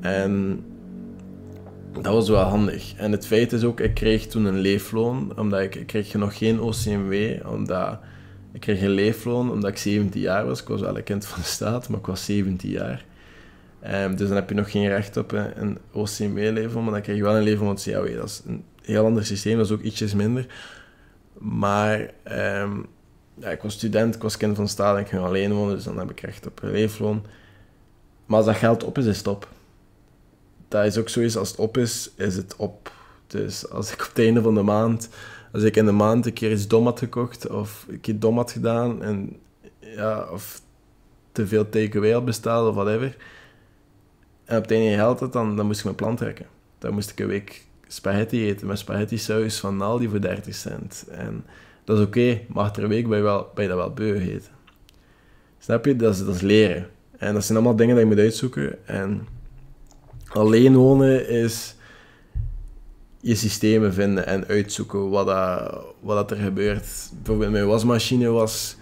En 0.00 0.64
dat 1.92 2.12
was 2.12 2.28
wel 2.28 2.42
handig. 2.42 2.94
En 2.96 3.12
het 3.12 3.26
feit 3.26 3.52
is 3.52 3.64
ook, 3.64 3.80
ik 3.80 3.94
kreeg 3.94 4.26
toen 4.26 4.44
een 4.44 4.58
leefloon, 4.58 5.32
omdat 5.38 5.60
ik, 5.60 5.74
ik 5.74 5.86
kreeg 5.86 6.14
nog 6.14 6.38
geen 6.38 6.60
OCMW, 6.60 7.14
omdat 7.46 7.98
ik 8.54 8.60
kreeg 8.60 8.82
een 8.82 8.90
leefloon 8.90 9.50
omdat 9.50 9.70
ik 9.70 9.76
17 9.76 10.20
jaar 10.20 10.46
was. 10.46 10.60
Ik 10.60 10.68
was 10.68 10.80
wel 10.80 10.96
een 10.96 11.04
kind 11.04 11.26
van 11.26 11.40
de 11.40 11.46
staat, 11.46 11.88
maar 11.88 11.98
ik 11.98 12.06
was 12.06 12.24
17 12.24 12.70
jaar. 12.70 13.04
Um, 13.86 14.16
dus 14.16 14.28
dan 14.28 14.36
heb 14.36 14.48
je 14.48 14.54
nog 14.54 14.70
geen 14.70 14.88
recht 14.88 15.16
op 15.16 15.32
een, 15.32 15.60
een 15.60 15.78
OCMW-leefloon, 15.92 16.84
maar 16.84 16.92
dan 16.92 17.02
krijg 17.02 17.18
je 17.18 17.24
wel 17.24 17.36
een 17.36 17.42
leefloon 17.42 17.78
van 17.78 17.92
CAW. 17.92 18.16
Dat 18.16 18.28
is 18.28 18.42
een 18.46 18.64
heel 18.82 19.04
ander 19.04 19.24
systeem, 19.26 19.56
dat 19.56 19.66
is 19.66 19.72
ook 19.72 19.80
ietsjes 19.80 20.14
minder. 20.14 20.46
Maar 21.38 21.98
um, 22.62 22.86
ja, 23.34 23.48
ik 23.50 23.62
was 23.62 23.72
student, 23.72 24.14
ik 24.14 24.22
was 24.22 24.36
kind 24.36 24.56
van 24.56 24.68
staat 24.68 24.96
en 24.96 25.02
ik 25.02 25.08
ging 25.08 25.22
alleen 25.22 25.52
wonen, 25.52 25.74
dus 25.74 25.84
dan 25.84 25.98
heb 25.98 26.10
ik 26.10 26.20
recht 26.20 26.46
op 26.46 26.62
een 26.62 26.70
leefloon. 26.70 27.26
Maar 28.26 28.36
als 28.36 28.46
dat 28.46 28.56
geld 28.56 28.84
op 28.84 28.98
is, 28.98 29.06
is 29.06 29.18
het 29.18 29.26
op. 29.26 29.48
Dat 30.68 30.84
is 30.84 30.98
ook 30.98 31.08
zoiets, 31.08 31.36
als 31.36 31.50
het 31.50 31.58
op 31.58 31.76
is, 31.76 32.10
is 32.16 32.36
het 32.36 32.56
op. 32.56 32.92
Dus 33.26 33.70
als 33.70 33.92
ik 33.92 34.00
op 34.00 34.08
het 34.08 34.18
einde 34.18 34.42
van 34.42 34.54
de 34.54 34.62
maand, 34.62 35.08
als 35.54 35.62
ik 35.62 35.76
in 35.76 35.84
de 35.84 35.92
maand 35.92 36.26
een 36.26 36.32
keer 36.32 36.52
iets 36.52 36.68
dom 36.68 36.84
had 36.84 36.98
gekocht 36.98 37.48
of 37.48 37.86
een 37.88 38.00
keer 38.00 38.18
dom 38.18 38.36
had 38.36 38.52
gedaan 38.52 39.02
en 39.02 39.36
ja, 39.78 40.28
of 40.30 40.60
te 41.32 41.46
veel 41.46 41.68
takeaway 41.68 42.12
had 42.12 42.24
besteld 42.24 42.68
of 42.68 42.74
whatever, 42.74 43.16
en 44.44 44.56
op 44.56 44.62
het 44.62 44.72
einde 44.72 44.94
geld 44.94 45.20
had, 45.20 45.32
dan, 45.32 45.56
dan 45.56 45.66
moest 45.66 45.78
ik 45.78 45.84
mijn 45.84 45.96
plan 45.96 46.16
trekken. 46.16 46.46
Dan 46.78 46.94
moest 46.94 47.10
ik 47.10 47.20
een 47.20 47.26
week 47.26 47.64
spaghetti 47.86 48.46
eten 48.46 48.66
met 48.66 48.78
spaghetti 48.78 49.18
saus 49.18 49.60
van 49.60 49.82
Aldi 49.82 50.08
voor 50.08 50.20
30 50.20 50.54
cent. 50.54 51.04
En 51.10 51.44
dat 51.84 51.98
is 51.98 52.04
oké, 52.04 52.40
maar 52.48 52.64
achter 52.64 52.82
een 52.82 52.88
week 52.88 53.08
ben 53.08 53.18
je, 53.18 53.24
wel, 53.24 53.50
ben 53.54 53.64
je 53.64 53.70
dat 53.70 53.78
wel 53.78 53.92
beu 53.92 54.18
eten. 54.18 54.52
Snap 55.58 55.84
je? 55.84 55.96
Dat 55.96 56.14
is, 56.14 56.24
dat 56.24 56.34
is 56.34 56.40
leren. 56.40 56.90
En 57.16 57.34
dat 57.34 57.44
zijn 57.44 57.58
allemaal 57.58 57.76
dingen 57.76 57.94
die 57.94 58.04
je 58.04 58.10
moet 58.10 58.20
uitzoeken. 58.20 58.86
En 58.86 59.26
alleen 60.26 60.74
wonen 60.74 61.28
is 61.28 61.76
je 63.24 63.34
systemen 63.34 63.94
vinden 63.94 64.26
en 64.26 64.46
uitzoeken 64.46 65.10
wat, 65.10 65.26
dat, 65.26 65.84
wat 66.00 66.16
dat 66.16 66.30
er 66.38 66.44
gebeurt. 66.44 67.10
Bijvoorbeeld 67.14 67.50
mijn 67.50 67.66
wasmachine 67.66 68.28
was... 68.28 68.76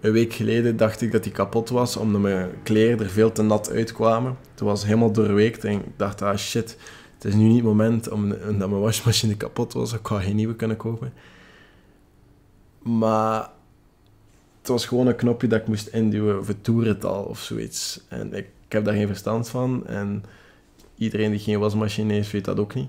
Een 0.00 0.12
week 0.12 0.32
geleden 0.32 0.76
dacht 0.76 1.00
ik 1.00 1.12
dat 1.12 1.22
die 1.22 1.32
kapot 1.32 1.68
was, 1.68 1.96
omdat 1.96 2.20
mijn 2.20 2.50
kleren 2.62 3.00
er 3.00 3.10
veel 3.10 3.32
te 3.32 3.42
nat 3.42 3.70
uitkwamen. 3.70 4.36
Het 4.50 4.60
was 4.60 4.84
helemaal 4.84 5.12
doorweekt 5.12 5.64
en 5.64 5.72
ik 5.72 5.84
dacht, 5.96 6.22
ah 6.22 6.36
shit, 6.36 6.76
het 7.14 7.24
is 7.24 7.34
nu 7.34 7.44
niet 7.44 7.56
het 7.56 7.64
moment 7.64 8.08
omdat 8.08 8.68
mijn 8.68 8.80
wasmachine 8.80 9.36
kapot 9.36 9.72
was. 9.72 9.92
Ik 9.92 10.06
ga 10.06 10.20
geen 10.20 10.36
nieuwe 10.36 10.56
kunnen 10.56 10.76
kopen. 10.76 11.12
Maar 12.82 13.50
het 14.58 14.68
was 14.68 14.86
gewoon 14.86 15.06
een 15.06 15.16
knopje 15.16 15.48
dat 15.48 15.60
ik 15.60 15.66
moest 15.66 15.86
induwen 15.86 16.44
voor 16.44 16.60
toerental 16.60 17.22
of 17.22 17.40
zoiets. 17.40 18.00
En 18.08 18.32
ik, 18.32 18.46
ik 18.66 18.72
heb 18.72 18.84
daar 18.84 18.94
geen 18.94 19.06
verstand 19.06 19.48
van. 19.48 19.86
En 19.86 20.24
iedereen 20.96 21.30
die 21.30 21.40
geen 21.40 21.58
wasmachine 21.58 22.12
heeft, 22.12 22.30
weet 22.30 22.44
dat 22.44 22.58
ook 22.58 22.74
niet. 22.74 22.88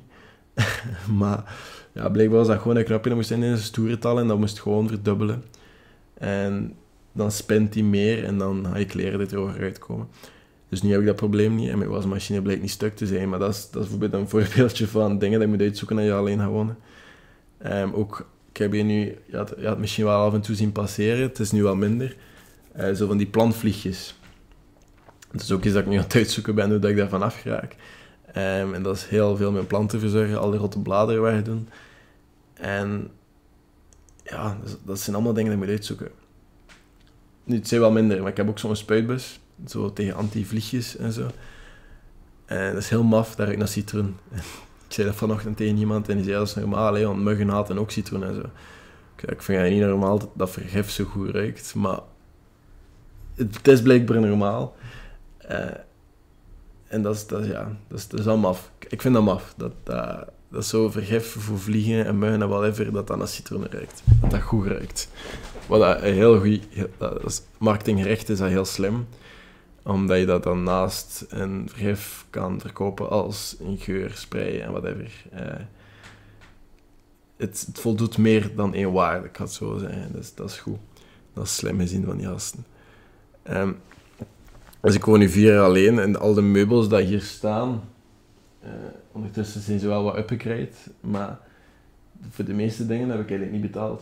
maar 1.19 1.55
ja, 1.93 2.09
blijkbaar 2.09 2.37
was 2.37 2.47
dat 2.47 2.61
gewoon 2.61 2.77
een 2.77 2.83
knopje 2.83 3.09
dat 3.09 3.17
moest 3.17 3.31
induwen, 3.31 3.57
een 3.57 3.71
toerental, 3.71 4.19
en 4.19 4.27
dat 4.27 4.39
moest 4.39 4.59
gewoon 4.59 4.87
verdubbelen. 4.87 5.43
En 6.13 6.75
dan 7.11 7.31
spint 7.31 7.73
hij 7.73 7.83
meer 7.83 8.23
en 8.23 8.37
dan 8.37 8.65
ga 8.71 8.77
je 8.77 8.85
kleren 8.85 9.29
er 9.29 9.37
hoger 9.37 9.61
uitkomen. 9.61 10.07
Dus 10.69 10.81
nu 10.81 10.91
heb 10.91 10.99
ik 10.99 11.05
dat 11.05 11.15
probleem 11.15 11.55
niet 11.55 11.69
en 11.69 11.77
mijn 11.77 11.89
wasmachine 11.89 12.41
blijkt 12.41 12.61
niet 12.61 12.71
stuk 12.71 12.95
te 12.95 13.07
zijn. 13.07 13.29
Maar 13.29 13.39
dat 13.39 13.53
is, 13.53 13.69
dat 13.71 13.83
is 13.83 13.89
bijvoorbeeld 13.89 14.13
een 14.21 14.29
voorbeeldje 14.39 14.87
van 14.87 15.19
dingen 15.19 15.39
dat 15.39 15.47
je 15.47 15.53
moet 15.53 15.63
uitzoeken 15.63 15.97
als 15.97 16.05
je 16.05 16.13
alleen 16.13 16.39
gaat 16.39 16.49
wonen. 16.49 16.77
Um, 17.65 17.93
ook 17.93 18.27
ik 18.53 18.59
heb 18.59 18.73
je 18.73 18.83
nu, 18.83 19.17
je 19.25 19.37
had, 19.37 19.53
je 19.57 19.75
misschien 19.77 20.05
wel 20.05 20.21
af 20.21 20.33
en 20.33 20.41
toe 20.41 20.55
zien 20.55 20.71
passeren, 20.71 21.21
het 21.21 21.39
is 21.39 21.51
nu 21.51 21.63
wel 21.63 21.75
minder. 21.75 22.15
Uh, 22.77 22.91
zo 22.91 23.07
van 23.07 23.17
die 23.17 23.27
plantvliegjes. 23.27 24.19
Het 25.31 25.41
is 25.41 25.51
ook 25.51 25.63
iets 25.63 25.73
dat 25.73 25.83
ik 25.83 25.89
nu 25.89 25.95
aan 25.97 26.03
het 26.03 26.15
uitzoeken 26.15 26.55
ben, 26.55 26.69
hoe 26.69 26.79
dat 26.79 26.89
ik 26.89 26.97
daarvan 26.97 27.21
afraak. 27.21 27.75
Um, 28.37 28.73
en 28.73 28.83
dat 28.83 28.95
is 28.95 29.05
heel 29.05 29.35
veel 29.35 29.51
met 29.51 29.67
planten 29.67 29.99
verzorgen, 29.99 30.39
al 30.39 30.51
die 30.51 30.59
rotte 30.59 30.79
bladeren 30.79 31.21
wegdoen. 31.21 31.69
En 32.53 33.11
ja, 34.23 34.57
dat, 34.83 34.99
zijn 34.99 35.15
allemaal 35.15 35.33
dingen 35.33 35.49
die 35.51 35.59
je 35.59 35.65
moet 35.65 35.75
uitzoeken. 35.75 36.11
Nu, 37.43 37.55
het 37.55 37.67
zijn 37.67 37.81
wel 37.81 37.91
minder, 37.91 38.21
maar 38.21 38.31
ik 38.31 38.37
heb 38.37 38.49
ook 38.49 38.59
zo'n 38.59 38.75
spuitbus, 38.75 39.39
zo 39.67 39.93
tegen 39.93 40.15
anti-vliegjes 40.15 40.97
en 40.97 41.13
zo. 41.13 41.29
En 42.45 42.73
dat 42.73 42.81
is 42.81 42.89
heel 42.89 43.03
maf, 43.03 43.35
daar 43.35 43.51
ik 43.51 43.57
naar 43.57 43.67
citroen. 43.67 44.17
Ik 44.87 44.99
zei 44.99 45.11
dat 45.11 45.17
vanochtend 45.17 45.57
tegen 45.57 45.77
iemand 45.77 46.09
en 46.09 46.15
die 46.15 46.25
zei 46.25 46.37
dat 46.37 46.47
is 46.47 46.55
normaal, 46.55 46.93
hè, 46.93 47.05
want 47.05 47.21
muggen 47.21 47.49
haten 47.49 47.77
ook 47.77 47.91
citroen 47.91 48.23
en 48.23 48.35
zo. 48.35 48.41
Ik 49.25 49.41
vind 49.41 49.61
het 49.61 49.71
niet 49.71 49.81
normaal 49.81 50.31
dat, 50.35 50.49
vergif 50.49 50.89
zo 50.89 51.03
goed 51.03 51.29
ruikt, 51.29 51.75
maar 51.75 51.99
het, 53.35 53.67
is 53.67 53.81
blijkbaar 53.81 54.21
normaal. 54.21 54.75
Uh, 55.51 55.65
en 56.93 57.01
dat 57.01 57.15
is, 57.15 57.27
dat, 57.27 57.45
ja, 57.45 57.77
dat 57.87 57.99
is, 57.99 58.07
dat 58.07 58.19
is. 58.19 58.57
Ik 58.89 59.01
vind 59.01 59.13
dat 59.13 59.23
maf. 59.23 59.53
Dat, 59.57 59.71
dat, 59.83 60.27
dat 60.49 60.65
zo 60.65 60.89
vergif 60.89 61.35
voor 61.39 61.59
vliegen 61.59 62.05
en 62.05 62.17
muggen 62.17 62.41
en 62.41 62.49
whatever, 62.49 62.91
dat 62.91 63.07
dat 63.07 63.17
naar 63.17 63.27
citroen 63.27 63.67
ruikt. 63.69 64.03
Dat 64.21 64.31
dat 64.31 64.41
goed 64.41 64.67
ruikt. 64.67 65.09
Wat 65.67 65.79
dat 65.79 65.99
heel 65.99 66.39
goed... 66.39 66.61
Dat 66.97 67.25
is, 67.25 67.41
is 68.29 68.37
dat 68.37 68.49
heel 68.49 68.65
slim 68.65 69.07
omdat 69.83 70.19
je 70.19 70.25
dat 70.25 70.43
dan 70.43 70.63
naast 70.63 71.25
een 71.29 71.69
vergif 71.69 72.25
kan 72.29 72.59
verkopen 72.59 73.09
als 73.09 73.55
een 73.59 73.77
geurspray 73.77 74.61
en 74.61 74.71
whatever. 74.71 75.11
Uh, 75.33 75.39
het, 77.37 77.63
het, 77.67 77.79
voldoet 77.79 78.17
meer 78.17 78.55
dan 78.55 78.73
één 78.73 78.91
waarde, 78.91 79.27
ik 79.27 79.35
had 79.35 79.53
zo 79.53 79.77
zeggen. 79.77 80.11
Dus 80.13 80.35
dat 80.35 80.49
is 80.49 80.59
goed. 80.59 80.79
Dat 81.33 81.43
is 81.43 81.55
slim 81.55 81.79
gezien 81.79 82.05
van 82.05 82.17
die 82.17 82.27
gasten. 82.27 82.65
Um, 83.49 83.77
dus 84.83 84.95
ik 84.95 85.05
woon 85.05 85.19
nu 85.19 85.29
vier 85.29 85.53
jaar 85.53 85.63
alleen 85.63 85.99
en 85.99 86.19
al 86.19 86.33
de 86.33 86.41
meubels 86.41 86.89
die 86.89 86.99
hier 86.99 87.21
staan, 87.21 87.81
uh, 88.63 88.69
ondertussen 89.11 89.61
zijn 89.61 89.79
ze 89.79 89.87
wel 89.87 90.03
wat 90.03 90.17
upgegrade, 90.17 90.69
maar 90.99 91.39
voor 92.29 92.45
de 92.45 92.53
meeste 92.53 92.85
dingen 92.85 93.09
heb 93.09 93.19
ik 93.19 93.29
eigenlijk 93.29 93.51
niet 93.51 93.71
betaald. 93.71 94.01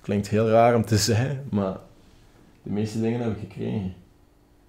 Klinkt 0.00 0.28
heel 0.28 0.48
raar 0.48 0.74
om 0.74 0.84
te 0.84 0.96
zeggen, 1.08 1.44
maar 1.50 1.76
de 2.62 2.70
meeste 2.70 3.00
dingen 3.00 3.20
heb 3.20 3.32
ik 3.32 3.40
gekregen. 3.40 3.94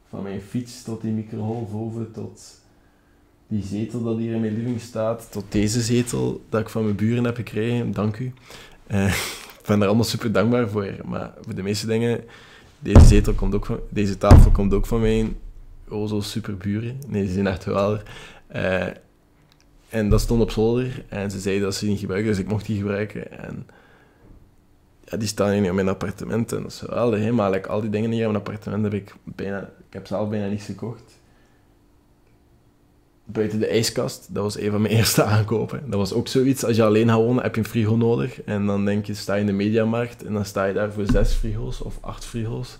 Van 0.09 0.23
mijn 0.23 0.41
fiets 0.41 0.83
tot 0.83 1.01
die 1.01 1.11
microgolfoven, 1.11 2.11
tot 2.11 2.61
die 3.47 3.63
zetel 3.63 4.03
dat 4.03 4.17
hier 4.17 4.33
in 4.33 4.41
mijn 4.41 4.57
living 4.57 4.81
staat, 4.81 5.27
tot 5.31 5.45
deze 5.49 5.81
zetel 5.81 6.41
dat 6.49 6.61
ik 6.61 6.69
van 6.69 6.83
mijn 6.83 6.95
buren 6.95 7.23
heb 7.23 7.35
gekregen. 7.35 7.91
Dank 7.91 8.17
u. 8.17 8.33
Uh, 8.91 9.05
ik 9.59 9.65
ben 9.65 9.79
daar 9.79 9.87
allemaal 9.87 10.05
super 10.05 10.31
dankbaar 10.31 10.69
voor. 10.69 10.95
Maar 11.05 11.33
voor 11.41 11.55
de 11.55 11.63
meeste 11.63 11.87
dingen, 11.87 12.23
deze 12.81 13.05
zetel 13.05 13.33
komt 13.33 13.55
ook 13.55 13.65
van, 13.65 13.79
deze 13.89 14.17
tafel 14.17 14.51
komt 14.51 14.73
ook 14.73 14.85
van 14.85 15.01
mijn 15.01 15.37
oh 15.89 16.07
zo 16.07 16.21
super 16.21 16.57
buren. 16.57 16.99
Nee, 17.07 17.27
ze 17.27 17.33
zijn 17.33 17.47
echt 17.47 17.63
geweldig. 17.63 18.03
Uh, 18.55 18.87
en 19.89 20.09
dat 20.09 20.21
stond 20.21 20.41
op 20.41 20.51
zolder 20.51 21.05
en 21.09 21.31
ze 21.31 21.39
zeiden 21.39 21.63
dat 21.63 21.73
ze 21.73 21.79
die 21.79 21.89
niet 21.89 21.99
gebruiken, 21.99 22.29
dus 22.31 22.39
ik 22.39 22.47
mocht 22.47 22.65
die 22.65 22.77
gebruiken. 22.77 23.39
En 23.39 23.67
ja, 25.05 25.17
die 25.17 25.27
staan 25.27 25.51
hier 25.51 25.65
in 25.65 25.75
mijn 25.75 25.89
appartement 25.89 26.51
en 26.51 26.61
dat 26.61 26.71
is 26.71 26.81
like, 26.81 27.67
al 27.67 27.81
die 27.81 27.89
dingen 27.89 28.11
hier 28.11 28.19
in 28.19 28.31
mijn 28.31 28.43
appartement 28.43 28.83
heb 28.83 28.93
ik 28.93 29.15
bijna 29.23 29.69
ik 29.91 29.97
heb 29.97 30.07
zelf 30.07 30.29
bijna 30.29 30.47
niets 30.47 30.65
gekocht. 30.65 31.20
Buiten 33.31 33.59
de 33.59 33.67
ijskast, 33.67 34.27
dat 34.29 34.43
was 34.43 34.59
een 34.59 34.71
van 34.71 34.81
mijn 34.81 34.93
eerste 34.97 35.23
aankopen. 35.23 35.83
Dat 35.85 35.99
was 35.99 36.13
ook 36.13 36.27
zoiets, 36.27 36.65
als 36.65 36.75
je 36.75 36.83
alleen 36.83 37.07
gaat 37.07 37.17
wonen, 37.17 37.43
heb 37.43 37.55
je 37.55 37.61
een 37.61 37.67
frigo 37.67 37.95
nodig. 37.95 38.43
En 38.43 38.65
dan 38.65 38.85
denk 38.85 39.05
je, 39.05 39.13
sta 39.13 39.33
je 39.33 39.39
in 39.39 39.45
de 39.45 39.51
mediamarkt 39.51 40.23
en 40.23 40.33
dan 40.33 40.45
sta 40.45 40.65
je 40.65 40.73
daar 40.73 40.93
voor 40.93 41.05
zes 41.05 41.33
frigo's 41.33 41.81
of 41.81 41.97
acht 42.01 42.25
frigo's. 42.25 42.77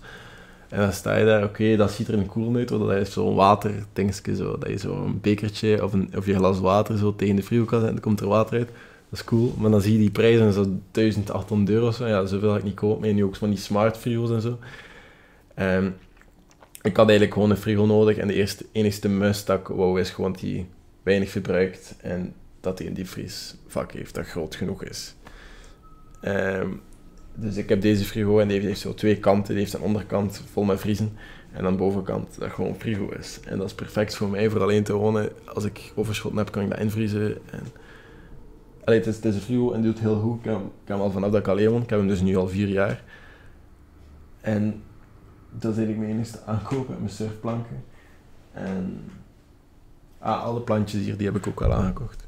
En 0.68 0.78
dan 0.78 0.92
sta 0.92 1.16
je 1.16 1.24
daar, 1.24 1.44
oké, 1.44 1.76
dat 1.76 1.90
ziet 1.90 2.08
er 2.08 2.14
een 2.14 2.26
cool 2.26 2.56
uit, 2.56 2.70
want 2.70 2.88
dat 2.88 2.96
is 2.96 3.12
zo'n 3.12 3.34
waterdingetje, 3.34 4.36
zo, 4.36 4.58
dat 4.58 4.68
je 4.68 4.78
zo'n 4.78 5.18
bekertje 5.20 5.84
of, 5.84 5.92
een, 5.92 6.10
of 6.16 6.26
je 6.26 6.34
glas 6.34 6.60
water 6.60 6.98
zo 6.98 7.16
tegen 7.16 7.36
de 7.36 7.42
frigo 7.42 7.64
kan 7.64 7.78
zetten, 7.80 8.00
dan 8.00 8.04
komt 8.04 8.20
er 8.20 8.28
water 8.28 8.58
uit. 8.58 8.68
Dat 9.10 9.20
is 9.20 9.24
cool, 9.24 9.54
maar 9.58 9.70
dan 9.70 9.80
zie 9.80 9.92
je 9.92 9.98
die 9.98 10.10
prijzen, 10.10 10.52
zo 10.52 10.64
1800 10.90 11.70
euro 11.70 11.90
zo. 11.90 12.06
Ja, 12.06 12.26
zoveel 12.26 12.48
had 12.48 12.58
ik 12.58 12.64
niet 12.64 12.74
koop, 12.74 13.00
maar 13.00 13.12
nu 13.12 13.24
ook 13.24 13.36
van 13.36 13.50
die 13.50 13.58
smart 13.58 13.96
frigo's 13.96 14.30
en 14.30 14.40
zo. 14.40 14.58
Um, 15.58 15.94
ik 16.82 16.96
had 16.96 17.06
eigenlijk 17.06 17.32
gewoon 17.32 17.50
een 17.50 17.56
frigo 17.56 17.86
nodig 17.86 18.16
en 18.16 18.26
de 18.26 18.34
eerste, 18.34 18.66
enigste 18.72 19.08
must 19.08 19.46
dat 19.46 19.60
ik 19.60 19.66
wou 19.66 20.00
is 20.00 20.10
gewoon 20.10 20.32
die 20.32 20.66
weinig 21.02 21.30
verbruikt 21.30 21.94
en 22.00 22.34
dat 22.60 22.78
hij 22.78 22.86
een 22.86 22.94
diepvriesvak 22.94 23.92
heeft 23.92 24.14
dat 24.14 24.26
groot 24.26 24.54
genoeg 24.54 24.84
is. 24.84 25.14
Ehm, 26.20 26.68
dus 27.34 27.56
ik 27.56 27.68
heb 27.68 27.80
deze 27.80 28.04
frigo 28.04 28.38
en 28.38 28.48
die 28.48 28.60
heeft 28.60 28.80
zo 28.80 28.94
twee 28.94 29.18
kanten. 29.18 29.54
Die 29.54 29.62
heeft 29.62 29.74
een 29.74 29.80
onderkant 29.80 30.42
vol 30.52 30.64
met 30.64 30.80
vriezen 30.80 31.16
en 31.52 31.62
dan 31.62 31.76
bovenkant 31.76 32.38
dat 32.38 32.50
gewoon 32.50 32.74
frigo 32.78 33.08
is. 33.18 33.40
En 33.44 33.58
dat 33.58 33.66
is 33.66 33.74
perfect 33.74 34.16
voor 34.16 34.28
mij, 34.28 34.50
voor 34.50 34.62
alleen 34.62 34.84
te 34.84 34.92
wonen. 34.92 35.28
Als 35.44 35.64
ik 35.64 35.92
overschot 35.94 36.36
heb, 36.36 36.50
kan 36.50 36.62
ik 36.62 36.70
dat 36.70 36.78
invriezen. 36.78 37.38
En... 37.50 37.66
Het, 38.84 39.06
is, 39.06 39.16
het 39.16 39.24
een 39.24 39.32
frigo 39.32 39.72
en 39.72 39.82
doet 39.82 40.00
heel 40.00 40.20
goed. 40.20 40.36
Ik 40.36 40.42
kan, 40.42 40.72
kan 40.84 41.00
al 41.00 41.10
vanaf 41.10 41.30
dat 41.30 41.40
ik 41.40 41.48
alleen 41.48 41.70
woon. 41.70 41.82
Ik 41.82 41.90
heb 41.90 41.98
hem 41.98 42.08
dus 42.08 42.20
nu 42.20 42.36
al 42.36 42.48
vier 42.48 42.68
jaar. 42.68 43.02
En 44.40 44.82
dat 45.58 45.70
is 45.70 45.76
eigenlijk 45.76 45.98
mijn 45.98 46.10
enige 46.10 46.44
aankoop 46.46 46.88
met 46.88 46.98
mijn 46.98 47.10
surfplanken. 47.10 47.84
En 48.52 49.10
ah, 50.18 50.42
alle 50.42 50.60
plantjes 50.60 51.02
hier, 51.02 51.16
die 51.16 51.26
heb 51.26 51.36
ik 51.36 51.46
ook 51.46 51.60
wel 51.60 51.72
aangekocht. 51.72 52.26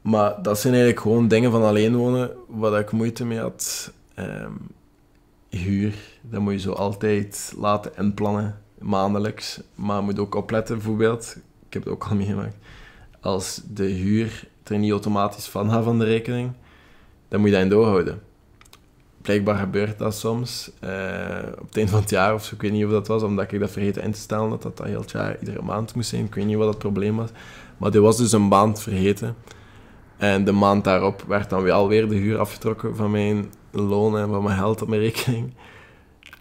Maar 0.00 0.42
dat 0.42 0.58
zijn 0.58 0.72
eigenlijk 0.72 1.02
gewoon 1.02 1.28
dingen 1.28 1.50
van 1.50 1.62
alleen 1.62 1.96
wonen 1.96 2.30
waar 2.48 2.80
ik 2.80 2.92
moeite 2.92 3.24
mee 3.24 3.38
had. 3.38 3.92
Um, 4.18 4.68
huur, 5.48 5.94
dat 6.20 6.40
moet 6.40 6.52
je 6.52 6.58
zo 6.58 6.72
altijd 6.72 7.54
laten 7.58 7.92
inplannen, 7.96 8.62
maandelijks. 8.78 9.60
Maar 9.74 9.96
je 9.96 10.02
moet 10.02 10.18
ook 10.18 10.34
opletten, 10.34 10.76
bijvoorbeeld, 10.76 11.36
ik 11.66 11.72
heb 11.72 11.84
het 11.84 11.92
ook 11.92 12.04
al 12.04 12.16
meegemaakt, 12.16 12.56
als 13.20 13.62
de 13.72 13.84
huur 13.84 14.48
er 14.62 14.78
niet 14.78 14.90
automatisch 14.90 15.48
van 15.48 15.70
gaat 15.70 15.84
van 15.84 15.98
de 15.98 16.04
rekening, 16.04 16.52
dan 17.28 17.40
moet 17.40 17.48
je 17.48 17.54
dat 17.54 17.64
in 17.64 17.70
doorhouden 17.70 18.22
blijkbaar 19.26 19.56
gebeurt 19.56 19.98
dat 19.98 20.14
soms. 20.14 20.70
Uh, 20.84 20.90
op 21.58 21.66
het 21.66 21.76
eind 21.76 21.90
van 21.90 22.00
het 22.00 22.10
jaar 22.10 22.34
of 22.34 22.44
zo. 22.44 22.54
Ik 22.54 22.60
weet 22.60 22.72
niet 22.72 22.84
of 22.84 22.90
dat 22.90 23.06
was, 23.06 23.22
omdat 23.22 23.52
ik 23.52 23.60
dat 23.60 23.70
vergeten 23.70 24.02
in 24.02 24.12
te 24.12 24.18
stellen 24.18 24.50
dat 24.50 24.62
dat, 24.62 24.76
dat 24.76 24.86
heel 24.86 25.00
het 25.00 25.10
jaar 25.10 25.36
iedere 25.38 25.62
maand 25.62 25.94
moest 25.94 26.08
zijn. 26.08 26.24
Ik 26.24 26.34
weet 26.34 26.46
niet 26.46 26.56
wat 26.56 26.68
het 26.68 26.78
probleem 26.78 27.16
was. 27.16 27.30
Maar 27.76 27.90
dit 27.90 28.00
was 28.00 28.16
dus 28.16 28.32
een 28.32 28.48
maand 28.48 28.82
vergeten. 28.82 29.36
En 30.16 30.44
de 30.44 30.52
maand 30.52 30.84
daarop 30.84 31.24
werd 31.28 31.50
dan 31.50 31.62
weer 31.62 32.08
de 32.08 32.14
huur 32.14 32.38
afgetrokken 32.38 32.96
van 32.96 33.10
mijn 33.10 33.52
loon 33.70 34.18
en 34.18 34.28
van 34.28 34.42
mijn 34.42 34.58
geld 34.58 34.82
op 34.82 34.88
mijn 34.88 35.00
rekening. 35.00 35.52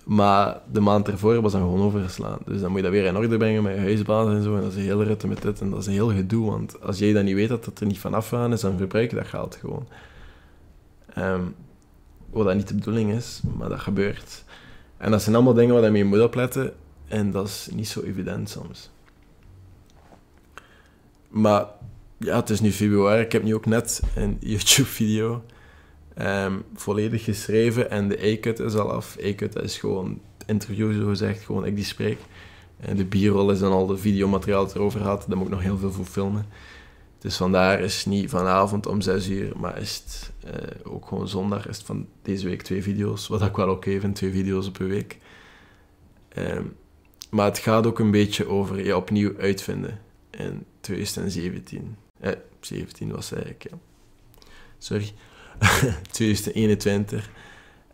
Maar 0.05 0.61
de 0.71 0.79
maand 0.79 1.07
ervoor 1.07 1.41
was 1.41 1.51
dan 1.51 1.61
gewoon 1.61 1.81
overgeslaan. 1.81 2.37
Dus 2.45 2.61
dan 2.61 2.69
moet 2.69 2.77
je 2.77 2.83
dat 2.83 2.91
weer 2.91 3.05
in 3.05 3.17
orde 3.17 3.37
brengen 3.37 3.63
met 3.63 3.75
je 3.75 3.79
huisbaas 3.79 4.27
en 4.27 4.43
zo. 4.43 4.55
En 4.55 4.61
dat 4.61 4.71
is 4.71 4.77
een 4.77 4.83
hele 4.83 5.03
rit 5.03 5.25
met 5.25 5.41
dit 5.41 5.61
en 5.61 5.69
dat 5.69 5.79
is 5.79 5.85
een 5.85 5.93
heel 5.93 6.13
gedoe. 6.13 6.51
Want 6.51 6.81
als 6.81 6.99
jij 6.99 7.13
dan 7.13 7.25
niet 7.25 7.35
weet 7.35 7.49
dat 7.49 7.65
het 7.65 7.79
er 7.79 7.85
niet 7.85 7.99
vanaf 7.99 8.29
gaan 8.29 8.53
is, 8.53 8.61
dan 8.61 8.77
verbruik 8.77 9.09
je 9.09 9.15
dat 9.15 9.27
geld 9.27 9.55
gewoon. 9.55 9.87
Um, 11.17 11.55
wat 12.35 12.45
dat 12.45 12.55
niet 12.55 12.67
de 12.67 12.75
bedoeling 12.75 13.11
is, 13.11 13.41
maar 13.57 13.69
dat 13.69 13.79
gebeurt. 13.79 14.43
En 14.97 15.11
dat 15.11 15.21
zijn 15.21 15.35
allemaal 15.35 15.53
dingen 15.53 15.81
waar 15.81 15.91
je 15.91 16.03
moet 16.03 16.21
opletten. 16.21 16.73
En 17.07 17.31
dat 17.31 17.47
is 17.47 17.67
niet 17.73 17.87
zo 17.87 18.01
evident 18.01 18.49
soms. 18.49 18.89
Maar 21.27 21.65
ja, 22.17 22.35
het 22.35 22.49
is 22.49 22.61
nu 22.61 22.71
februari. 22.71 23.21
Ik 23.21 23.31
heb 23.31 23.43
nu 23.43 23.55
ook 23.55 23.65
net 23.65 24.01
een 24.15 24.37
YouTube-video 24.53 25.43
um, 26.17 26.63
volledig 26.73 27.23
geschreven. 27.23 27.89
En 27.89 28.07
de 28.07 28.33
A-cut 28.33 28.59
is 28.59 28.75
al 28.75 28.91
af. 28.91 29.17
A-cut 29.23 29.55
is 29.55 29.77
gewoon 29.77 30.19
interview, 30.45 31.01
zo 31.01 31.07
gezegd. 31.07 31.43
Gewoon 31.43 31.65
ik 31.65 31.75
die 31.75 31.85
spreek. 31.85 32.19
En 32.79 32.95
de 32.97 33.05
b-roll 33.05 33.51
is 33.51 33.59
dan 33.59 33.71
al 33.71 33.85
de 33.85 33.97
videomateriaal 33.97 34.65
dat 34.65 34.75
erover 34.75 35.01
had. 35.01 35.25
Daar 35.27 35.37
moet 35.37 35.47
ik 35.47 35.53
nog 35.53 35.61
heel 35.61 35.77
veel 35.77 35.91
voor 35.91 36.05
filmen. 36.05 36.45
Dus 37.25 37.37
vandaar 37.37 37.79
is 37.79 38.05
niet 38.05 38.29
vanavond 38.29 38.85
om 38.85 39.01
6 39.01 39.27
uur, 39.27 39.51
maar 39.57 39.81
is 39.81 39.95
het 39.95 40.31
uh, 40.45 40.93
ook 40.93 41.07
gewoon 41.07 41.27
zondag. 41.27 41.67
Is 41.67 41.77
het 41.77 41.85
van 41.85 42.07
deze 42.21 42.47
week 42.47 42.61
twee 42.61 42.83
video's. 42.83 43.27
Wat 43.27 43.41
ik 43.41 43.55
wel 43.55 43.69
okay 43.69 43.99
vind, 43.99 44.15
twee 44.15 44.31
video's 44.31 44.67
op 44.67 44.79
een 44.79 44.87
week. 44.87 45.17
Um, 46.37 46.75
maar 47.29 47.45
het 47.45 47.57
gaat 47.57 47.87
ook 47.87 47.99
een 47.99 48.11
beetje 48.11 48.47
over 48.47 48.85
je 48.85 48.95
opnieuw 48.95 49.37
uitvinden 49.37 50.01
in 50.29 50.65
2017. 50.79 51.95
Eh, 52.19 52.31
17 52.59 53.11
was 53.11 53.31
eigenlijk, 53.31 53.67
ja. 53.69 53.77
Sorry. 54.77 55.11
2021. 56.11 57.29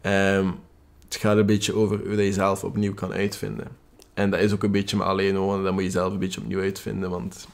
Um, 0.02 0.56
het 1.04 1.16
gaat 1.16 1.38
een 1.38 1.46
beetje 1.46 1.76
over 1.76 2.00
hoe 2.00 2.10
je 2.10 2.16
jezelf 2.16 2.64
opnieuw 2.64 2.94
kan 2.94 3.14
uitvinden. 3.14 3.68
En 4.14 4.30
dat 4.30 4.40
is 4.40 4.54
ook 4.54 4.64
een 4.64 4.72
beetje 4.72 4.98
maar 4.98 5.08
alleen 5.08 5.38
wonen, 5.38 5.64
dat 5.64 5.74
moet 5.74 5.84
je 5.84 5.90
zelf 5.90 6.14
een 6.14 6.20
beetje 6.20 6.42
opnieuw 6.42 6.62
uitvinden, 6.62 7.10
want 7.10 7.48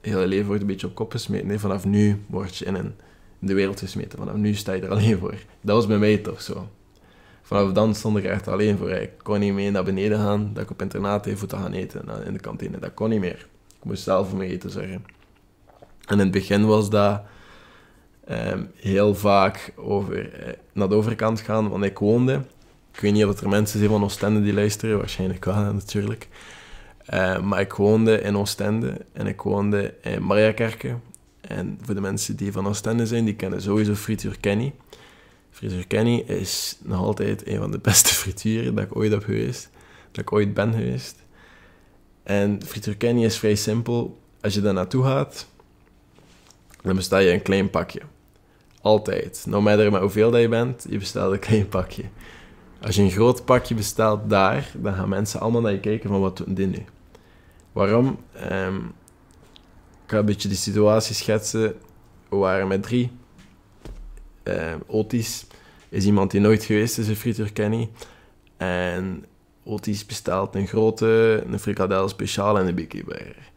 heel 0.00 0.20
je 0.20 0.26
leven 0.26 0.46
wordt 0.46 0.60
een 0.60 0.66
beetje 0.66 0.86
op 0.86 0.94
kop 0.94 1.10
gesmeten. 1.10 1.46
Nee, 1.46 1.58
vanaf 1.58 1.84
nu 1.84 2.22
word 2.26 2.56
je 2.56 2.64
in, 2.64 2.74
een, 2.74 2.94
in 3.40 3.46
de 3.46 3.54
wereld 3.54 3.78
gesmeten, 3.78 4.18
vanaf 4.18 4.34
nu 4.34 4.54
sta 4.54 4.72
je 4.72 4.82
er 4.82 4.90
alleen 4.90 5.18
voor. 5.18 5.34
Dat 5.60 5.76
was 5.76 5.86
bij 5.86 5.98
mij 5.98 6.18
toch 6.18 6.42
zo. 6.42 6.68
Vanaf 7.42 7.72
dan 7.72 7.94
stond 7.94 8.16
ik 8.16 8.24
er 8.24 8.30
echt 8.30 8.48
alleen 8.48 8.78
voor. 8.78 8.90
Ik 8.90 9.10
kon 9.22 9.40
niet 9.40 9.52
meer 9.52 9.70
naar 9.70 9.84
beneden 9.84 10.18
gaan, 10.18 10.50
dat 10.54 10.62
ik 10.62 10.70
op 10.70 10.82
internaat 10.82 11.26
even 11.26 11.48
te 11.48 11.56
gaan 11.56 11.72
eten 11.72 12.24
in 12.24 12.32
de 12.32 12.40
kantine. 12.40 12.78
Dat 12.78 12.94
kon 12.94 13.08
niet 13.08 13.20
meer. 13.20 13.46
Ik 13.78 13.84
moest 13.84 14.02
zelf 14.02 14.28
voor 14.28 14.38
mijn 14.38 14.50
eten 14.50 14.70
zeggen. 14.70 15.04
En 16.06 16.14
in 16.14 16.18
het 16.18 16.30
begin 16.30 16.66
was 16.66 16.90
dat 16.90 17.22
ehm, 18.24 18.64
heel 18.74 19.14
vaak 19.14 19.72
over, 19.76 20.32
eh, 20.32 20.52
naar 20.72 20.88
de 20.88 20.94
overkant 20.94 21.40
gaan, 21.40 21.68
want 21.68 21.84
ik 21.84 21.98
woonde. 21.98 22.40
Ik 22.92 23.00
weet 23.00 23.12
niet 23.12 23.24
of 23.24 23.40
er 23.40 23.48
mensen 23.48 23.78
zijn 23.78 23.90
van 23.90 24.04
Oostende 24.04 24.42
die 24.42 24.52
luisteren, 24.52 24.98
waarschijnlijk 24.98 25.44
wel 25.44 25.72
natuurlijk. 25.72 26.28
Uh, 27.14 27.40
maar 27.40 27.60
ik 27.60 27.72
woonde 27.72 28.20
in 28.20 28.36
Oostende 28.36 28.96
en 29.12 29.26
ik 29.26 29.40
woonde 29.40 29.94
in 30.02 30.24
Mariakerke. 30.24 30.96
En 31.40 31.78
voor 31.82 31.94
de 31.94 32.00
mensen 32.00 32.36
die 32.36 32.52
van 32.52 32.66
Oostende 32.66 33.06
zijn, 33.06 33.24
die 33.24 33.34
kennen 33.34 33.62
sowieso 33.62 33.94
Frituur 33.94 34.36
Kenny. 34.40 34.74
Frituur 35.50 35.86
Kenny 35.86 36.18
is 36.18 36.78
nog 36.82 37.00
altijd 37.00 37.46
een 37.46 37.58
van 37.58 37.70
de 37.70 37.78
beste 37.88 38.14
frituren 38.14 38.74
dat 38.74 38.84
ik 38.84 38.96
ooit 38.96 39.10
heb 39.10 39.24
geweest. 39.24 39.70
Dat 40.10 40.20
ik 40.20 40.32
ooit 40.32 40.54
ben 40.54 40.72
geweest. 40.72 41.24
En 42.22 42.60
Frituur 42.66 42.96
Kenny 42.96 43.24
is 43.24 43.38
vrij 43.38 43.54
simpel. 43.54 44.18
Als 44.40 44.54
je 44.54 44.60
daar 44.60 44.74
naartoe 44.74 45.04
gaat, 45.04 45.46
dan 46.82 46.96
bestel 46.96 47.18
je 47.18 47.32
een 47.32 47.42
klein 47.42 47.70
pakje. 47.70 48.00
Altijd. 48.80 49.44
No 49.46 49.60
matter 49.60 50.00
hoeveel 50.00 50.30
dat 50.30 50.40
je 50.40 50.48
bent, 50.48 50.86
je 50.88 50.98
bestelt 50.98 51.32
een 51.32 51.38
klein 51.48 51.68
pakje. 51.68 52.04
Als 52.80 52.96
je 52.96 53.02
een 53.02 53.10
groot 53.10 53.44
pakje 53.44 53.74
bestelt 53.74 54.30
daar, 54.30 54.70
dan 54.76 54.94
gaan 54.94 55.08
mensen 55.08 55.40
allemaal 55.40 55.60
naar 55.60 55.72
je 55.72 55.80
kijken 55.80 56.08
van 56.08 56.20
wat 56.20 56.36
doen 56.36 56.54
die 56.54 56.66
nu. 56.66 56.84
Waarom? 57.78 58.18
Um, 58.52 58.76
ik 60.04 60.10
ga 60.10 60.18
een 60.18 60.24
beetje 60.24 60.48
de 60.48 60.54
situatie 60.54 61.14
schetsen. 61.14 61.74
We 62.28 62.36
waren 62.36 62.68
met 62.68 62.82
drie. 62.82 63.10
Uh, 64.44 64.74
Otis 64.86 65.46
is 65.88 66.04
iemand 66.04 66.30
die 66.30 66.40
nooit 66.40 66.64
geweest 66.64 66.98
is 66.98 67.08
in 67.08 67.16
Frituur 67.16 67.52
Kenny. 67.52 67.90
En 68.56 69.24
Otis 69.64 70.06
bestelt 70.06 70.54
een 70.54 70.66
grote, 70.66 71.42
een 71.46 71.58
frikadel 71.58 72.08
speciaal 72.08 72.58
en 72.58 72.66
een 72.66 72.74
Biggie 72.74 73.04
Burger. 73.04 73.50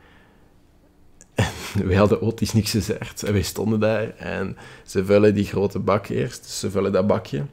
Wij 1.88 1.96
hadden 1.96 2.22
Otis 2.22 2.54
niks 2.54 2.72
gezegd. 2.72 3.24
En 3.24 3.34
wij 3.34 3.42
stonden 3.42 3.80
daar 3.80 4.10
en 4.18 4.58
ze 4.86 5.06
vullen 5.06 5.34
die 5.34 5.46
grote 5.46 5.80
bak 5.80 6.08
eerst. 6.08 6.46
Ze 6.46 6.72
vullen 6.72 6.92
dat 6.92 7.08
bakje. 7.08 7.46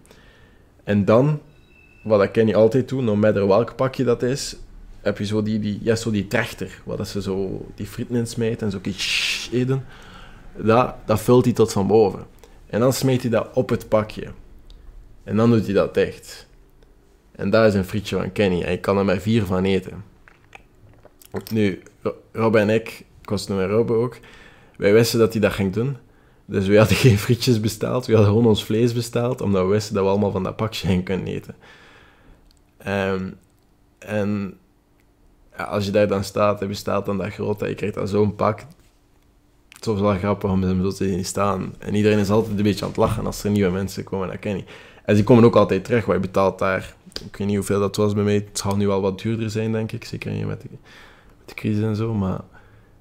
En 0.85 1.05
dan, 1.05 1.41
wat 2.03 2.23
ik 2.23 2.33
Kenny 2.33 2.55
altijd 2.55 2.89
doe, 2.89 3.03
no 3.03 3.17
matter 3.17 3.47
welk 3.47 3.77
pakje 3.77 4.05
dat 4.05 4.23
is, 4.23 4.57
heb 5.01 5.19
je 5.19 5.25
zo 5.25 5.43
die, 5.43 5.79
ja, 5.83 5.95
zo 5.95 6.11
die 6.11 6.27
trechter, 6.27 6.81
waar 6.85 6.97
dat 6.97 7.09
ze 7.09 7.23
zo 7.23 7.67
die 7.75 7.87
frieten 7.87 8.17
in 8.17 8.27
smijt 8.27 8.63
en 8.63 8.71
zo 8.71 8.81
eten. 9.53 9.85
Dat, 10.57 10.95
dat 11.07 11.21
vult 11.21 11.45
hij 11.45 11.55
tot 11.55 11.73
van 11.73 11.87
boven. 11.87 12.27
En 12.67 12.81
dan 12.81 12.93
smijt 12.93 13.23
hij 13.23 13.31
dat 13.31 13.49
op 13.53 13.69
het 13.69 13.89
pakje. 13.89 14.27
En 15.25 15.37
dan 15.37 15.51
doet 15.51 15.65
hij 15.65 15.75
dat 15.75 15.95
dicht. 15.95 16.47
En 17.33 17.51
daar 17.51 17.67
is 17.67 17.75
een 17.75 17.85
frietje 17.85 18.17
van 18.17 18.33
Kenny. 18.33 18.63
En 18.63 18.73
ik 18.73 18.81
kan 18.81 18.99
er 18.99 19.05
maar 19.05 19.19
vier 19.19 19.45
van 19.45 19.65
eten. 19.65 20.05
Nu, 21.53 21.83
Rob 22.33 22.55
en 22.55 22.71
ik, 22.71 23.05
ik 23.23 23.31
was 23.31 23.47
met 23.47 23.71
Rob 23.71 23.91
ook, 23.91 24.19
wij 24.77 24.93
wisten 24.93 25.19
dat 25.19 25.33
hij 25.33 25.41
dat 25.41 25.53
ging 25.53 25.73
doen. 25.73 25.97
Dus 26.45 26.67
we 26.67 26.79
hadden 26.79 26.97
geen 27.07 27.19
frietjes 27.19 27.61
besteld. 27.61 28.07
We 28.07 28.13
hadden 28.13 28.31
gewoon 28.31 28.47
ons 28.47 28.65
vlees 28.65 28.93
besteld, 28.93 29.41
omdat 29.41 29.63
we 29.63 29.69
wisten 29.69 29.95
dat 29.95 30.03
we 30.05 30.11
allemaal 30.11 30.31
van 30.31 30.43
dat 30.43 30.57
pakje 30.57 30.87
gingen 30.87 31.05
kunnen 31.05 31.27
eten. 31.27 31.55
Um, 32.87 33.39
en 33.99 34.59
als 35.67 35.85
je 35.85 35.91
daar 35.91 36.09
dan 36.09 36.25
staat 36.25 36.63
en 36.63 36.69
bestelt 36.69 37.07
dan 37.07 37.19
dat 37.19 37.33
groot, 37.33 37.61
je 37.61 37.75
krijgt 37.75 37.95
dan 37.95 38.09
zo'n 38.09 38.35
pak. 38.35 38.65
Het 39.69 39.85
was 39.85 40.01
wel 40.01 40.15
grappig 40.15 40.51
om 40.51 40.63
hem 40.63 40.83
zo 40.83 40.91
te 40.91 41.05
zien 41.05 41.25
staan. 41.25 41.75
En 41.79 41.95
iedereen 41.95 42.19
is 42.19 42.31
altijd 42.31 42.57
een 42.57 42.63
beetje 42.63 42.83
aan 42.83 42.91
het 42.91 42.97
lachen 42.97 43.27
als 43.27 43.45
er 43.45 43.51
nieuwe 43.51 43.71
mensen 43.71 44.05
komen, 44.05 44.29
dat 44.29 44.39
ken 44.39 44.57
je. 44.57 44.65
En 45.05 45.17
ze 45.17 45.25
komen 45.25 45.45
ook 45.45 45.57
altijd 45.57 45.85
terug, 45.85 46.05
waar 46.05 46.15
je 46.15 46.21
betaalt 46.21 46.59
daar. 46.59 46.95
Ik 47.25 47.37
weet 47.37 47.47
niet 47.47 47.57
hoeveel 47.57 47.81
dat 47.81 47.97
was 47.97 48.15
bij 48.15 48.25
mij. 48.25 48.35
Het 48.35 48.59
zal 48.59 48.77
nu 48.77 48.87
wel 48.87 49.01
wat 49.01 49.21
duurder 49.21 49.51
zijn, 49.51 49.73
denk 49.73 49.93
ik. 49.93 50.05
Zeker 50.05 50.47
met 50.47 50.61
de, 50.61 50.69
met 50.71 51.49
de 51.49 51.55
crisis 51.55 51.83
en 51.83 51.97
zo. 51.97 52.15
Maar 52.15 52.41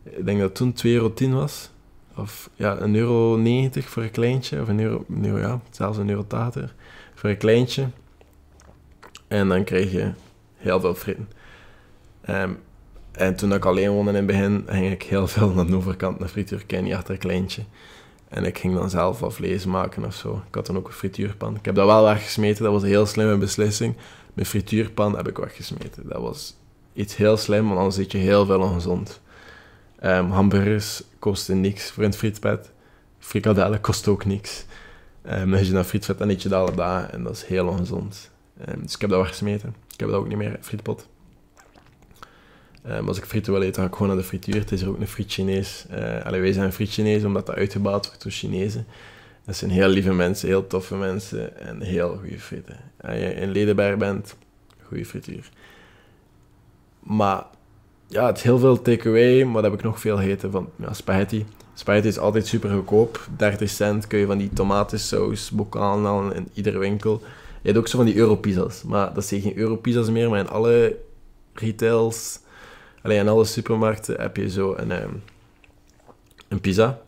ik 0.04 0.26
denk 0.26 0.40
dat 0.40 0.56
toen 0.56 0.74
2,10 0.74 0.82
euro 0.84 1.14
was. 1.30 1.70
Of 2.16 2.50
ja, 2.56 2.78
1,90 2.80 2.84
euro 2.92 3.40
voor 3.72 4.04
een 4.04 4.12
kleintje. 4.12 4.62
Of 4.62 4.68
een 4.68 4.80
euro, 4.80 5.06
ja, 5.22 5.62
zelfs 5.72 5.98
een 5.98 6.10
euro 6.10 6.26
tater 6.28 6.74
voor 7.16 7.30
een 7.30 7.38
kleintje. 7.38 7.88
En 9.28 9.48
dan 9.48 9.64
krijg 9.64 9.92
je 9.92 10.12
heel 10.58 10.80
veel 10.80 10.96
fritten. 10.96 11.28
Ehm, 12.28 12.52
en 13.12 13.36
toen 13.36 13.54
ik 13.54 13.66
alleen 13.66 13.92
woonde 13.92 14.10
in 14.10 14.16
het 14.16 14.26
begin, 14.26 14.64
ging 14.68 14.92
ik 14.92 15.04
heel 15.04 15.28
veel 15.38 15.50
naar 15.50 15.66
de 15.66 15.76
overkant 15.76 16.20
naar 16.20 16.30
frituur 16.30 16.66
Kenny 16.66 16.94
achter 16.94 17.14
een 17.14 17.20
kleintje. 17.20 17.64
En 18.28 18.46
ik 18.46 18.58
ging 18.58 18.74
dan 18.74 18.90
zelf 18.90 19.20
wat 19.20 19.34
vlees 19.34 19.66
maken 19.66 20.06
of 20.06 20.14
zo. 20.14 20.44
Ik 20.48 20.56
had 20.56 20.66
dan 20.66 20.78
ook 20.78 20.88
een 20.88 20.94
frituurpan. 20.94 21.56
Ik 21.56 21.66
heb 21.66 21.76
dat 21.76 21.86
wel 21.86 22.04
weggesmeten, 22.04 22.64
dat 22.64 22.74
was 22.74 22.82
een 22.82 22.88
heel 22.88 23.06
slimme 23.06 23.38
beslissing. 23.38 23.96
Mijn 24.34 24.48
frituurpan 24.48 25.16
heb 25.16 25.28
ik 25.28 25.38
weggesmeten. 25.38 26.08
Dat 26.08 26.22
was 26.22 26.56
iets 26.94 27.16
heel 27.16 27.38
slim, 27.38 27.66
want 27.66 27.78
anders 27.78 27.96
zit 27.96 28.12
je 28.12 28.18
heel 28.18 28.46
veel 28.46 28.62
ongezond. 28.62 29.22
Um, 30.04 30.32
hamburgers 30.32 31.04
kosten 31.20 31.62
niks 31.62 31.92
voor 31.92 32.04
een 32.04 32.14
frietpet. 32.14 32.72
Frikadellen 33.20 33.82
kost 33.82 34.08
ook 34.08 34.26
niks. 34.26 34.66
Um, 35.30 35.54
als 35.54 35.68
je 35.68 35.74
naar 35.74 35.84
frietvet, 35.84 36.18
dan 36.18 36.30
eet 36.30 36.42
je 36.42 36.50
dat 36.50 36.68
alle 36.68 36.76
dagen 36.76 37.12
en 37.12 37.24
dat 37.24 37.36
is 37.36 37.44
heel 37.44 37.68
ongezond. 37.68 38.32
dus 38.78 38.94
ik 38.94 39.02
heb 39.02 39.10
dat 39.10 39.20
weggesmeten. 39.20 39.76
Ik 39.94 40.00
heb 40.00 40.10
dat 40.10 40.18
ook 40.18 40.28
niet 40.28 40.38
meer, 40.38 40.58
frietpot. 40.62 41.08
Um, 42.90 43.08
als 43.08 43.18
ik 43.18 43.26
frieten 43.26 43.54
wil 43.54 43.62
eten, 43.62 43.82
ga 43.82 43.88
ik 43.88 43.94
gewoon 43.94 44.08
naar 44.08 44.18
de 44.18 44.24
frituur. 44.24 44.56
Het 44.56 44.72
is 44.72 44.82
er 44.82 44.90
ook 44.90 45.00
een 45.00 45.08
friet 45.08 45.32
Chinees. 45.32 45.86
Uh, 45.92 46.30
wij 46.30 46.52
zijn 46.52 46.74
friet 46.74 46.90
Chinees 46.90 47.24
omdat 47.24 47.46
dat 47.46 47.56
uitgebouwd 47.56 48.06
wordt 48.08 48.24
door 48.24 48.32
Chinezen. 48.32 48.86
Dat 49.46 49.56
zijn 49.56 49.72
heel 49.72 49.88
lieve 49.88 50.14
mensen, 50.14 50.48
heel 50.48 50.68
toffe 50.68 50.96
mensen 50.96 51.60
en 51.60 51.82
heel 51.82 52.18
goede 52.18 52.40
frieten. 52.40 52.78
Als 53.02 53.14
je 53.14 53.34
in 53.34 53.52
Ledenberg 53.52 53.98
bent, 53.98 54.36
goede 54.84 55.06
frituur. 55.06 55.50
Maar 57.00 57.44
ja, 58.08 58.26
het 58.26 58.38
is 58.38 58.44
heel 58.44 58.60
veel 58.60 58.82
takeaway, 58.82 59.44
maar 59.44 59.62
dat 59.62 59.72
heb 59.72 59.80
ik 59.80 59.86
nog 59.86 60.00
veel 60.00 60.18
gegeten 60.18 60.52
van 60.52 60.70
ja, 60.76 60.94
spaghetti. 60.94 61.46
Spaghetti 61.74 62.08
is 62.08 62.20
altijd 62.20 62.48
super 62.48 62.70
goedkoop. 62.70 63.28
30 63.38 63.70
cent 63.70 64.08
kun 64.08 64.20
je 64.20 64.26
van 64.26 64.38
die 64.38 64.54
tomatensaus, 64.54 65.52
bokaal 65.52 66.04
halen 66.04 66.36
in 66.36 66.50
iedere 66.54 66.78
winkel. 66.78 67.22
Je 67.62 67.68
hebt 67.68 67.78
ook 67.78 67.88
zo 67.88 67.98
van 67.98 68.06
die 68.06 68.16
Europizza's, 68.16 68.84
maar 68.84 69.14
dat 69.14 69.26
zijn 69.26 69.42
geen 69.42 69.58
Europizza's 69.58 70.10
meer, 70.10 70.30
maar 70.30 70.40
in 70.40 70.50
alle 70.50 70.98
retails 71.54 72.40
Alleen 73.02 73.20
in 73.20 73.28
alle 73.28 73.46
supermarkten 73.46 74.22
heb 74.22 74.38
je 74.38 74.50
zo 74.50 74.76
een, 74.76 75.04
um, 75.04 75.24
een 76.48 76.62
pizza. 76.62 77.00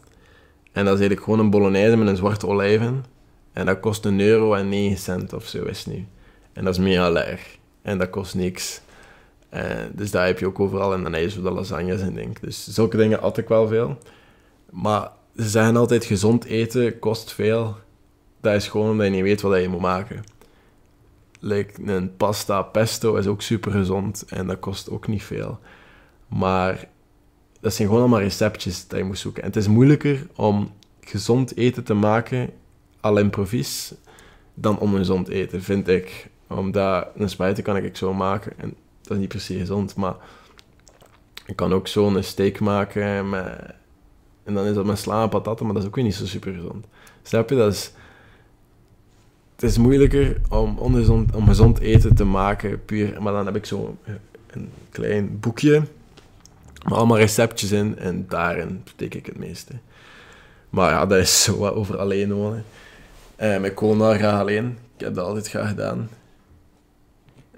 En 0.71 0.86
dat 0.86 0.93
is 0.93 0.99
eigenlijk 0.99 1.23
gewoon 1.23 1.39
een 1.39 1.49
bolognese 1.49 1.97
met 1.97 2.08
een 2.08 2.15
zwarte 2.15 2.47
olijven. 2.47 3.06
En 3.54 3.65
dat 3.65 3.80
kost 3.80 4.06
een 4.06 4.19
euro 4.19 4.54
en 4.54 4.69
9 4.69 4.97
cent 4.97 5.34
of 5.34 5.45
zo 5.45 5.63
is 5.63 5.86
nu. 5.86 6.08
En 6.54 6.63
dat 6.63 6.73
is 6.73 6.80
mega 6.80 7.10
leeg. 7.10 7.58
En 7.82 7.97
dat 7.97 8.10
kost 8.10 8.36
niks. 8.36 8.82
En 9.49 9.91
dus 9.95 10.12
daar 10.12 10.25
heb 10.25 10.39
je 10.39 10.45
ook 10.45 10.60
overal. 10.60 10.93
En 10.93 11.04
dan 11.04 11.13
heb 11.13 11.21
je 11.21 11.30
zo 11.30 11.41
de 11.41 11.52
lasagnes 11.52 12.02
en 12.02 12.13
denk. 12.13 12.41
Dus 12.41 12.67
zulke 12.67 12.97
dingen 12.97 13.19
had 13.19 13.38
ik 13.38 13.47
wel 13.47 13.67
veel. 13.67 13.97
Maar 14.69 15.12
ze 15.36 15.49
zeggen 15.49 15.75
altijd 15.75 16.06
gezond 16.06 16.45
eten 16.45 16.99
kost 16.99 17.34
veel. 17.34 17.78
Dat 18.41 18.54
is 18.54 18.67
gewoon 18.67 18.89
omdat 18.89 19.06
je 19.06 19.12
niet 19.12 19.21
weet 19.21 19.41
wat 19.41 19.62
je 19.62 19.67
moet 19.67 19.82
maken. 19.82 20.23
Like 21.39 21.82
een 21.86 22.15
pasta 22.17 22.62
pesto 22.62 23.15
is 23.15 23.28
ook 23.28 23.41
super 23.41 23.71
gezond 23.71 24.25
en 24.28 24.47
dat 24.47 24.60
kost 24.60 24.89
ook 24.89 25.08
niet 25.08 25.23
veel. 25.23 25.60
Maar 26.28 26.88
dat 27.60 27.73
zijn 27.73 27.88
gewoon 27.88 28.04
allemaal 28.04 28.21
receptjes 28.21 28.88
dat 28.88 28.99
je 28.99 29.06
moet 29.06 29.17
zoeken. 29.17 29.41
En 29.41 29.47
het 29.47 29.58
is 29.58 29.67
moeilijker 29.67 30.28
om 30.36 30.71
gezond 31.02 31.58
eten 31.58 31.84
te 31.84 31.93
maken 31.93 32.49
à 33.04 33.12
l'improvis 33.12 33.93
dan 34.54 34.80
ongezond 34.80 35.28
eten, 35.28 35.62
vind 35.63 35.88
ik. 35.88 36.30
Omdat 36.47 37.08
een 37.15 37.30
spijt 37.30 37.62
kan 37.62 37.78
ik 37.78 37.97
zo 37.97 38.13
maken 38.13 38.54
en 38.58 38.75
dat 39.02 39.17
is 39.17 39.17
niet 39.17 39.41
se 39.41 39.58
gezond, 39.58 39.95
maar 39.95 40.15
ik 41.45 41.56
kan 41.56 41.73
ook 41.73 41.88
zo 41.88 42.08
een 42.08 42.23
steak 42.23 42.60
maken 42.60 43.30
met, 43.30 43.73
en 44.43 44.54
dan 44.54 44.65
is 44.65 44.73
dat 44.73 44.86
met 44.86 44.99
sla 44.99 45.23
en 45.23 45.30
patatten, 45.30 45.65
maar 45.65 45.73
dat 45.73 45.84
is 45.84 45.89
ook 45.89 45.95
weer 45.95 46.04
niet 46.04 46.15
zo 46.15 46.25
super 46.25 46.54
gezond. 46.54 46.86
Snap 47.23 47.49
je? 47.49 47.56
Dat 47.56 47.73
is, 47.73 47.91
het 49.60 49.69
is 49.69 49.78
moeilijker 49.78 50.38
om, 50.50 50.78
om 50.78 51.48
gezond 51.48 51.80
eten 51.80 52.15
te 52.15 52.24
maken, 52.24 52.86
puur. 52.86 53.22
Maar 53.22 53.34
dan 53.34 53.45
heb 53.45 53.56
ik 53.56 53.65
zo 53.65 53.98
een 54.48 54.69
klein 54.89 55.39
boekje 55.39 55.84
met 56.84 56.93
allemaal 56.93 57.17
receptjes 57.17 57.72
in 57.72 57.98
en 57.98 58.26
daarin 58.28 58.82
steek 58.86 59.15
ik 59.15 59.26
het 59.26 59.38
meeste. 59.38 59.74
Maar 60.69 60.91
ja, 60.91 61.06
dat 61.06 61.17
is 61.17 61.43
zo 61.43 61.58
wat 61.58 61.74
over 61.74 61.98
alleen 61.98 62.34
wonen. 62.34 62.63
Ik 63.63 63.80
woon 63.80 63.98
wel 63.98 64.13
graag 64.13 64.39
alleen. 64.39 64.78
Ik 64.95 65.06
heb 65.06 65.15
dat 65.15 65.26
altijd 65.26 65.50
graag 65.50 65.69
gedaan. 65.69 66.10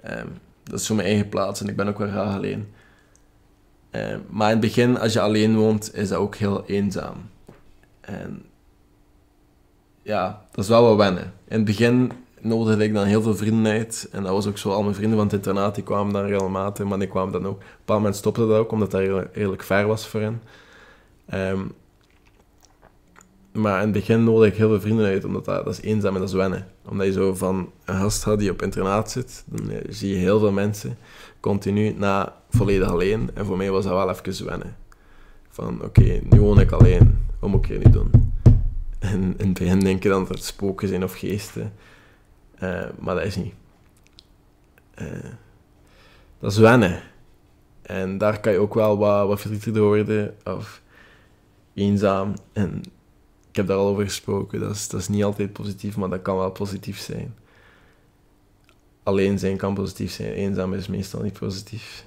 Um, 0.05 0.27
dat 0.63 0.79
is 0.79 0.85
zo 0.85 0.95
mijn 0.95 1.07
eigen 1.07 1.29
plaats 1.29 1.61
en 1.61 1.67
ik 1.67 1.75
ben 1.75 1.87
ook 1.87 1.97
wel 1.97 2.09
graag 2.09 2.35
alleen. 2.35 2.67
Um, 3.91 4.23
maar 4.29 4.47
in 4.47 4.57
het 4.57 4.65
begin, 4.65 4.99
als 4.99 5.13
je 5.13 5.21
alleen 5.21 5.55
woont, 5.55 5.95
is 5.95 6.07
dat 6.09 6.17
ook 6.17 6.35
heel 6.35 6.65
eenzaam. 6.65 7.29
En 8.01 8.45
ja, 10.01 10.45
dat 10.51 10.63
is 10.63 10.69
wel 10.69 10.83
wat 10.83 10.97
wennen. 10.97 11.33
In 11.47 11.55
het 11.55 11.65
begin 11.65 12.11
nodigde 12.39 12.83
ik 12.83 12.93
dan 12.93 13.05
heel 13.05 13.21
veel 13.21 13.35
vrienden 13.35 13.71
uit. 13.71 14.09
En 14.11 14.23
dat 14.23 14.31
was 14.31 14.47
ook 14.47 14.57
zo, 14.57 14.69
al 14.69 14.83
mijn 14.83 14.95
vrienden 14.95 15.17
van 15.17 15.27
het 15.27 15.35
internaat, 15.35 15.75
die 15.75 15.83
kwamen 15.83 16.13
dan 16.13 16.25
regelmatig. 16.25 16.85
Maar 16.85 16.99
die 16.99 17.07
kwamen 17.07 17.31
dan 17.31 17.45
ook... 17.45 17.55
Op 17.55 17.61
een 17.61 17.67
bepaald 17.77 17.99
moment 17.99 18.15
stopte 18.15 18.47
dat 18.47 18.57
ook, 18.57 18.71
omdat 18.71 18.91
dat 18.91 19.01
redelijk 19.33 19.63
ver 19.63 19.87
was 19.87 20.07
voor 20.07 20.21
hen. 20.21 20.41
Um, 21.33 21.71
maar 23.51 23.77
in 23.77 23.83
het 23.83 23.91
begin 23.91 24.23
nodig 24.23 24.51
ik 24.51 24.57
heel 24.57 24.69
veel 24.69 24.81
vrienden 24.81 25.05
uit, 25.05 25.25
omdat 25.25 25.45
dat, 25.45 25.65
dat 25.65 25.73
is 25.73 25.81
eenzaam 25.81 26.13
en 26.13 26.19
dat 26.19 26.29
is 26.29 26.35
wennen. 26.35 26.67
Omdat 26.89 27.05
je 27.07 27.13
zo 27.13 27.33
van 27.33 27.71
een 27.85 27.95
gast 27.95 28.23
had 28.23 28.39
die 28.39 28.51
op 28.51 28.61
internaat 28.61 29.11
zit, 29.11 29.43
dan 29.45 29.69
eh, 29.69 29.77
zie 29.89 30.09
je 30.09 30.15
heel 30.15 30.39
veel 30.39 30.51
mensen 30.51 30.97
continu 31.39 31.93
na 31.97 32.35
volledig 32.49 32.89
alleen. 32.89 33.29
En 33.33 33.45
voor 33.45 33.57
mij 33.57 33.71
was 33.71 33.83
dat 33.83 33.93
wel 33.93 34.09
even 34.09 34.45
wennen. 34.45 34.75
Van, 35.49 35.83
oké, 35.83 36.21
nu 36.29 36.39
woon 36.41 36.59
ik 36.59 36.71
alleen, 36.71 37.25
wat 37.39 37.49
moet 37.49 37.63
ik 37.65 37.69
hier 37.69 37.77
nu 37.77 37.91
doen? 37.91 38.30
En 39.01 39.21
in 39.37 39.47
het 39.47 39.53
begin 39.53 39.79
denk 39.79 40.03
je 40.03 40.09
dan 40.09 40.25
dat 40.25 40.35
het 40.35 40.43
spoken 40.43 40.87
zijn 40.87 41.03
of 41.03 41.13
geesten. 41.13 41.73
Uh, 42.63 42.85
maar 42.99 43.15
dat 43.15 43.23
is 43.23 43.35
niet. 43.35 43.53
Uh, 44.95 45.29
dat 46.39 46.51
is 46.51 46.57
wennen. 46.57 47.01
En 47.81 48.17
daar 48.17 48.39
kan 48.39 48.51
je 48.51 48.57
ook 48.57 48.73
wel 48.73 48.97
wat, 48.97 49.27
wat 49.27 49.41
verdrietig 49.41 49.81
worden, 49.81 50.35
of 50.43 50.81
eenzaam. 51.73 52.33
En 52.53 52.81
ik 53.49 53.55
heb 53.55 53.67
daar 53.67 53.77
al 53.77 53.87
over 53.87 54.03
gesproken. 54.03 54.59
Dat 54.59 54.75
is, 54.75 54.89
dat 54.89 54.99
is 54.99 55.07
niet 55.07 55.23
altijd 55.23 55.53
positief, 55.53 55.97
maar 55.97 56.09
dat 56.09 56.21
kan 56.21 56.37
wel 56.37 56.51
positief 56.51 56.99
zijn. 56.99 57.35
Alleen 59.03 59.39
zijn 59.39 59.57
kan 59.57 59.73
positief 59.73 60.11
zijn. 60.11 60.33
Eenzaam 60.33 60.73
is 60.73 60.87
meestal 60.87 61.21
niet 61.21 61.39
positief. 61.39 62.05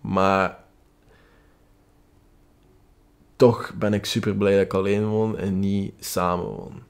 Maar 0.00 0.63
toch 3.36 3.72
ben 3.78 3.94
ik 3.94 4.04
super 4.04 4.34
blij 4.34 4.52
dat 4.52 4.62
ik 4.62 4.74
alleen 4.74 5.06
woon 5.06 5.38
en 5.38 5.58
niet 5.58 5.92
samen 5.98 6.44
woon. 6.44 6.82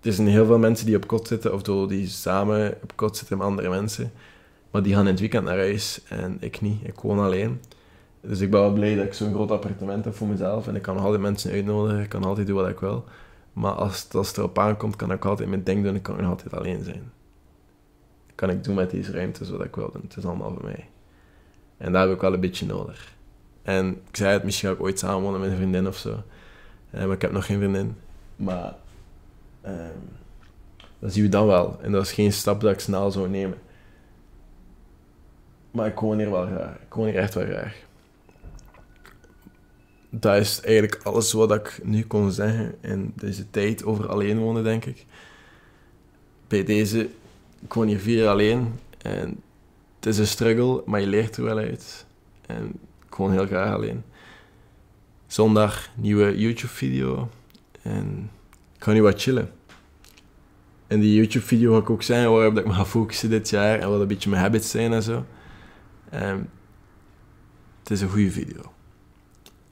Er 0.00 0.12
zijn 0.12 0.28
heel 0.28 0.46
veel 0.46 0.58
mensen 0.58 0.86
die 0.86 0.96
op 0.96 1.06
kot 1.06 1.26
zitten, 1.26 1.54
of 1.54 1.62
die 1.62 2.08
samen 2.08 2.74
op 2.82 2.96
kot 2.96 3.16
zitten 3.16 3.38
met 3.38 3.46
andere 3.46 3.68
mensen. 3.68 4.12
Maar 4.70 4.82
die 4.82 4.94
gaan 4.94 5.06
in 5.06 5.10
het 5.10 5.20
weekend 5.20 5.44
naar 5.44 5.56
huis 5.56 6.02
en 6.08 6.36
ik 6.40 6.60
niet. 6.60 6.80
Ik 6.82 7.00
woon 7.00 7.18
alleen. 7.18 7.60
Dus 8.20 8.40
ik 8.40 8.50
ben 8.50 8.60
wel 8.60 8.72
blij 8.72 8.94
dat 8.94 9.04
ik 9.04 9.14
zo'n 9.14 9.34
groot 9.34 9.50
appartement 9.50 10.04
heb 10.04 10.14
voor 10.14 10.26
mezelf. 10.26 10.68
En 10.68 10.76
ik 10.76 10.82
kan 10.82 10.98
altijd 10.98 11.20
mensen 11.20 11.50
uitnodigen. 11.50 12.02
Ik 12.02 12.08
kan 12.08 12.24
altijd 12.24 12.46
doen 12.46 12.56
wat 12.56 12.68
ik 12.68 12.80
wil. 12.80 13.04
Maar 13.52 13.72
als, 13.72 14.08
als 14.12 14.28
het 14.28 14.36
erop 14.36 14.58
aankomt, 14.58 14.96
kan 14.96 15.12
ik 15.12 15.24
altijd 15.24 15.48
mijn 15.48 15.64
ding 15.64 15.84
doen. 15.84 15.94
Ik 15.94 16.02
kan 16.02 16.16
nog 16.16 16.30
altijd 16.30 16.54
alleen 16.54 16.84
zijn. 16.84 17.12
Kan 18.34 18.50
ik 18.50 18.64
doen 18.64 18.74
met 18.74 18.90
deze 18.90 19.12
ruimte 19.12 19.56
wat 19.56 19.64
ik 19.64 19.76
wil 19.76 19.90
doen. 19.92 20.02
Het 20.02 20.16
is 20.16 20.24
allemaal 20.24 20.52
voor 20.52 20.64
mij. 20.64 20.88
En 21.76 21.92
daar 21.92 22.06
heb 22.06 22.14
ik 22.14 22.20
wel 22.20 22.32
een 22.32 22.40
beetje 22.40 22.66
nodig. 22.66 23.14
En 23.62 24.00
ik 24.08 24.16
zei 24.16 24.32
het, 24.32 24.44
misschien 24.44 24.68
ga 24.68 24.74
ik 24.74 24.82
ooit 24.82 24.98
samenwonen 24.98 25.40
met 25.40 25.50
een 25.50 25.56
vriendin 25.56 25.86
of 25.86 25.96
zo. 25.96 26.22
Eh, 26.90 27.04
maar 27.04 27.14
ik 27.14 27.22
heb 27.22 27.32
nog 27.32 27.46
geen 27.46 27.58
vriendin. 27.58 27.96
Maar 28.36 28.74
uh, 29.66 29.72
dat 30.98 31.12
zien 31.12 31.22
we 31.22 31.28
dan 31.28 31.46
wel. 31.46 31.78
En 31.82 31.92
dat 31.92 32.02
is 32.02 32.12
geen 32.12 32.32
stap 32.32 32.60
dat 32.60 32.72
ik 32.72 32.80
snel 32.80 33.10
zou 33.10 33.28
nemen. 33.28 33.58
Maar 35.70 35.86
ik 35.86 35.98
woon 35.98 36.18
hier 36.18 36.30
wel 36.30 36.46
graag. 36.46 36.74
Ik 36.74 36.94
woon 36.94 37.06
hier 37.06 37.16
echt 37.16 37.34
wel 37.34 37.44
graag 37.44 37.74
dat 40.14 40.36
is 40.36 40.60
eigenlijk 40.60 41.02
alles 41.02 41.32
wat 41.32 41.52
ik 41.52 41.80
nu 41.82 42.04
kon 42.04 42.32
zeggen 42.32 42.74
in 42.80 43.12
deze 43.16 43.50
tijd 43.50 43.84
over 43.84 44.08
alleen 44.08 44.38
wonen, 44.38 44.64
denk 44.64 44.84
ik. 44.84 45.04
Bij 46.48 46.64
deze, 46.64 47.08
ik 47.60 47.72
woon 47.72 47.86
hier 47.86 47.98
vier 47.98 48.28
alleen 48.28 48.72
en 48.98 49.42
het 49.96 50.06
is 50.06 50.18
een 50.18 50.26
struggle, 50.26 50.82
maar 50.86 51.00
je 51.00 51.06
leert 51.06 51.36
er 51.36 51.44
wel 51.44 51.58
uit. 51.58 52.06
En 52.46 52.72
ik 53.12 53.18
woon 53.18 53.32
heel 53.32 53.46
graag 53.46 53.74
alleen. 53.74 54.04
Zondag 55.26 55.88
nieuwe 55.94 56.38
YouTube-video 56.38 57.28
en 57.82 58.30
ik 58.76 58.82
ga 58.84 58.92
nu 58.92 59.02
wat 59.02 59.22
chillen. 59.22 59.52
In 60.86 61.00
die 61.00 61.14
YouTube-video 61.14 61.72
ga 61.72 61.78
ik 61.78 61.90
ook 61.90 62.02
zeggen 62.02 62.32
waarop 62.32 62.58
ik 62.58 62.66
me 62.66 62.72
ga 62.72 62.84
focussen 62.84 63.30
dit 63.30 63.50
jaar 63.50 63.78
en 63.78 63.88
wat 63.90 64.00
een 64.00 64.06
beetje 64.06 64.30
mijn 64.30 64.42
habits 64.42 64.70
zijn 64.70 64.92
en 64.92 65.02
zo. 65.02 65.24
En 66.08 66.50
het 67.78 67.90
is 67.90 68.00
een 68.00 68.08
goede 68.08 68.30
video. 68.30 68.72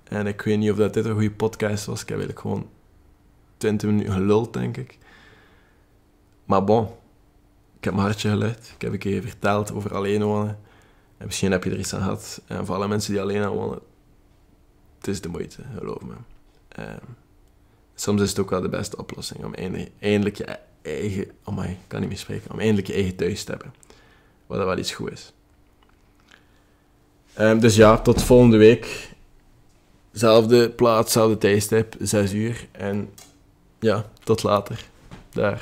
En 0.04 0.26
ik 0.26 0.40
weet 0.42 0.58
niet 0.58 0.70
of 0.70 0.76
dat 0.76 0.94
dit 0.94 1.04
een 1.04 1.12
goede 1.12 1.30
podcast 1.30 1.84
was. 1.84 2.02
Ik 2.02 2.08
heb 2.08 2.18
eigenlijk 2.18 2.40
gewoon 2.40 2.68
20 3.56 3.88
minuten 3.88 4.12
geluld, 4.12 4.52
denk 4.52 4.76
ik. 4.76 4.98
Maar 6.44 6.64
bon, 6.64 6.84
ik 7.78 7.84
heb 7.84 7.94
mijn 7.94 8.06
hartje 8.06 8.28
geluid. 8.28 8.72
Ik 8.74 8.82
heb 8.82 8.92
een 8.92 8.98
keer 8.98 9.22
verteld 9.22 9.72
over 9.72 9.94
alleen 9.94 10.22
wonen. 10.22 10.58
En 11.20 11.26
misschien 11.26 11.50
heb 11.50 11.64
je 11.64 11.70
er 11.70 11.78
iets 11.78 11.94
aan 11.94 12.02
gehad. 12.02 12.40
En 12.46 12.66
voor 12.66 12.74
alle 12.74 12.88
mensen 12.88 13.12
die 13.12 13.20
alleen 13.20 13.42
aan 13.42 13.52
wonen, 13.52 13.78
het 14.98 15.08
is 15.08 15.20
de 15.20 15.28
moeite, 15.28 15.62
geloof 15.78 16.00
me. 16.00 16.14
Um, 16.78 17.16
soms 17.94 18.22
is 18.22 18.28
het 18.28 18.38
ook 18.38 18.50
wel 18.50 18.60
de 18.60 18.68
beste 18.68 18.96
oplossing 18.96 19.44
om 19.44 19.54
eindelijk 20.00 20.36
je 20.36 20.58
eigen... 20.82 21.30
Oh 21.44 21.56
my, 21.56 21.78
kan 21.86 22.00
niet 22.00 22.08
meer 22.08 22.18
spreken. 22.18 22.50
Om 22.50 22.58
eindelijk 22.58 22.86
je 22.86 22.92
eigen 22.92 23.16
thuis 23.16 23.44
te 23.44 23.50
hebben. 23.50 23.74
Wat 24.46 24.58
dat 24.58 24.66
wel 24.66 24.78
iets 24.78 24.92
goed 24.92 25.10
is. 25.10 25.32
Um, 27.38 27.60
dus 27.60 27.76
ja, 27.76 27.98
tot 27.98 28.22
volgende 28.22 28.56
week. 28.56 29.10
Zelfde 30.12 30.70
plaats, 30.70 31.12
zelfde 31.12 31.38
tijdstip, 31.38 31.96
6 31.98 32.32
uur. 32.32 32.66
En 32.72 33.10
ja, 33.78 34.04
tot 34.24 34.42
later. 34.42 34.84
Daar. 35.30 35.58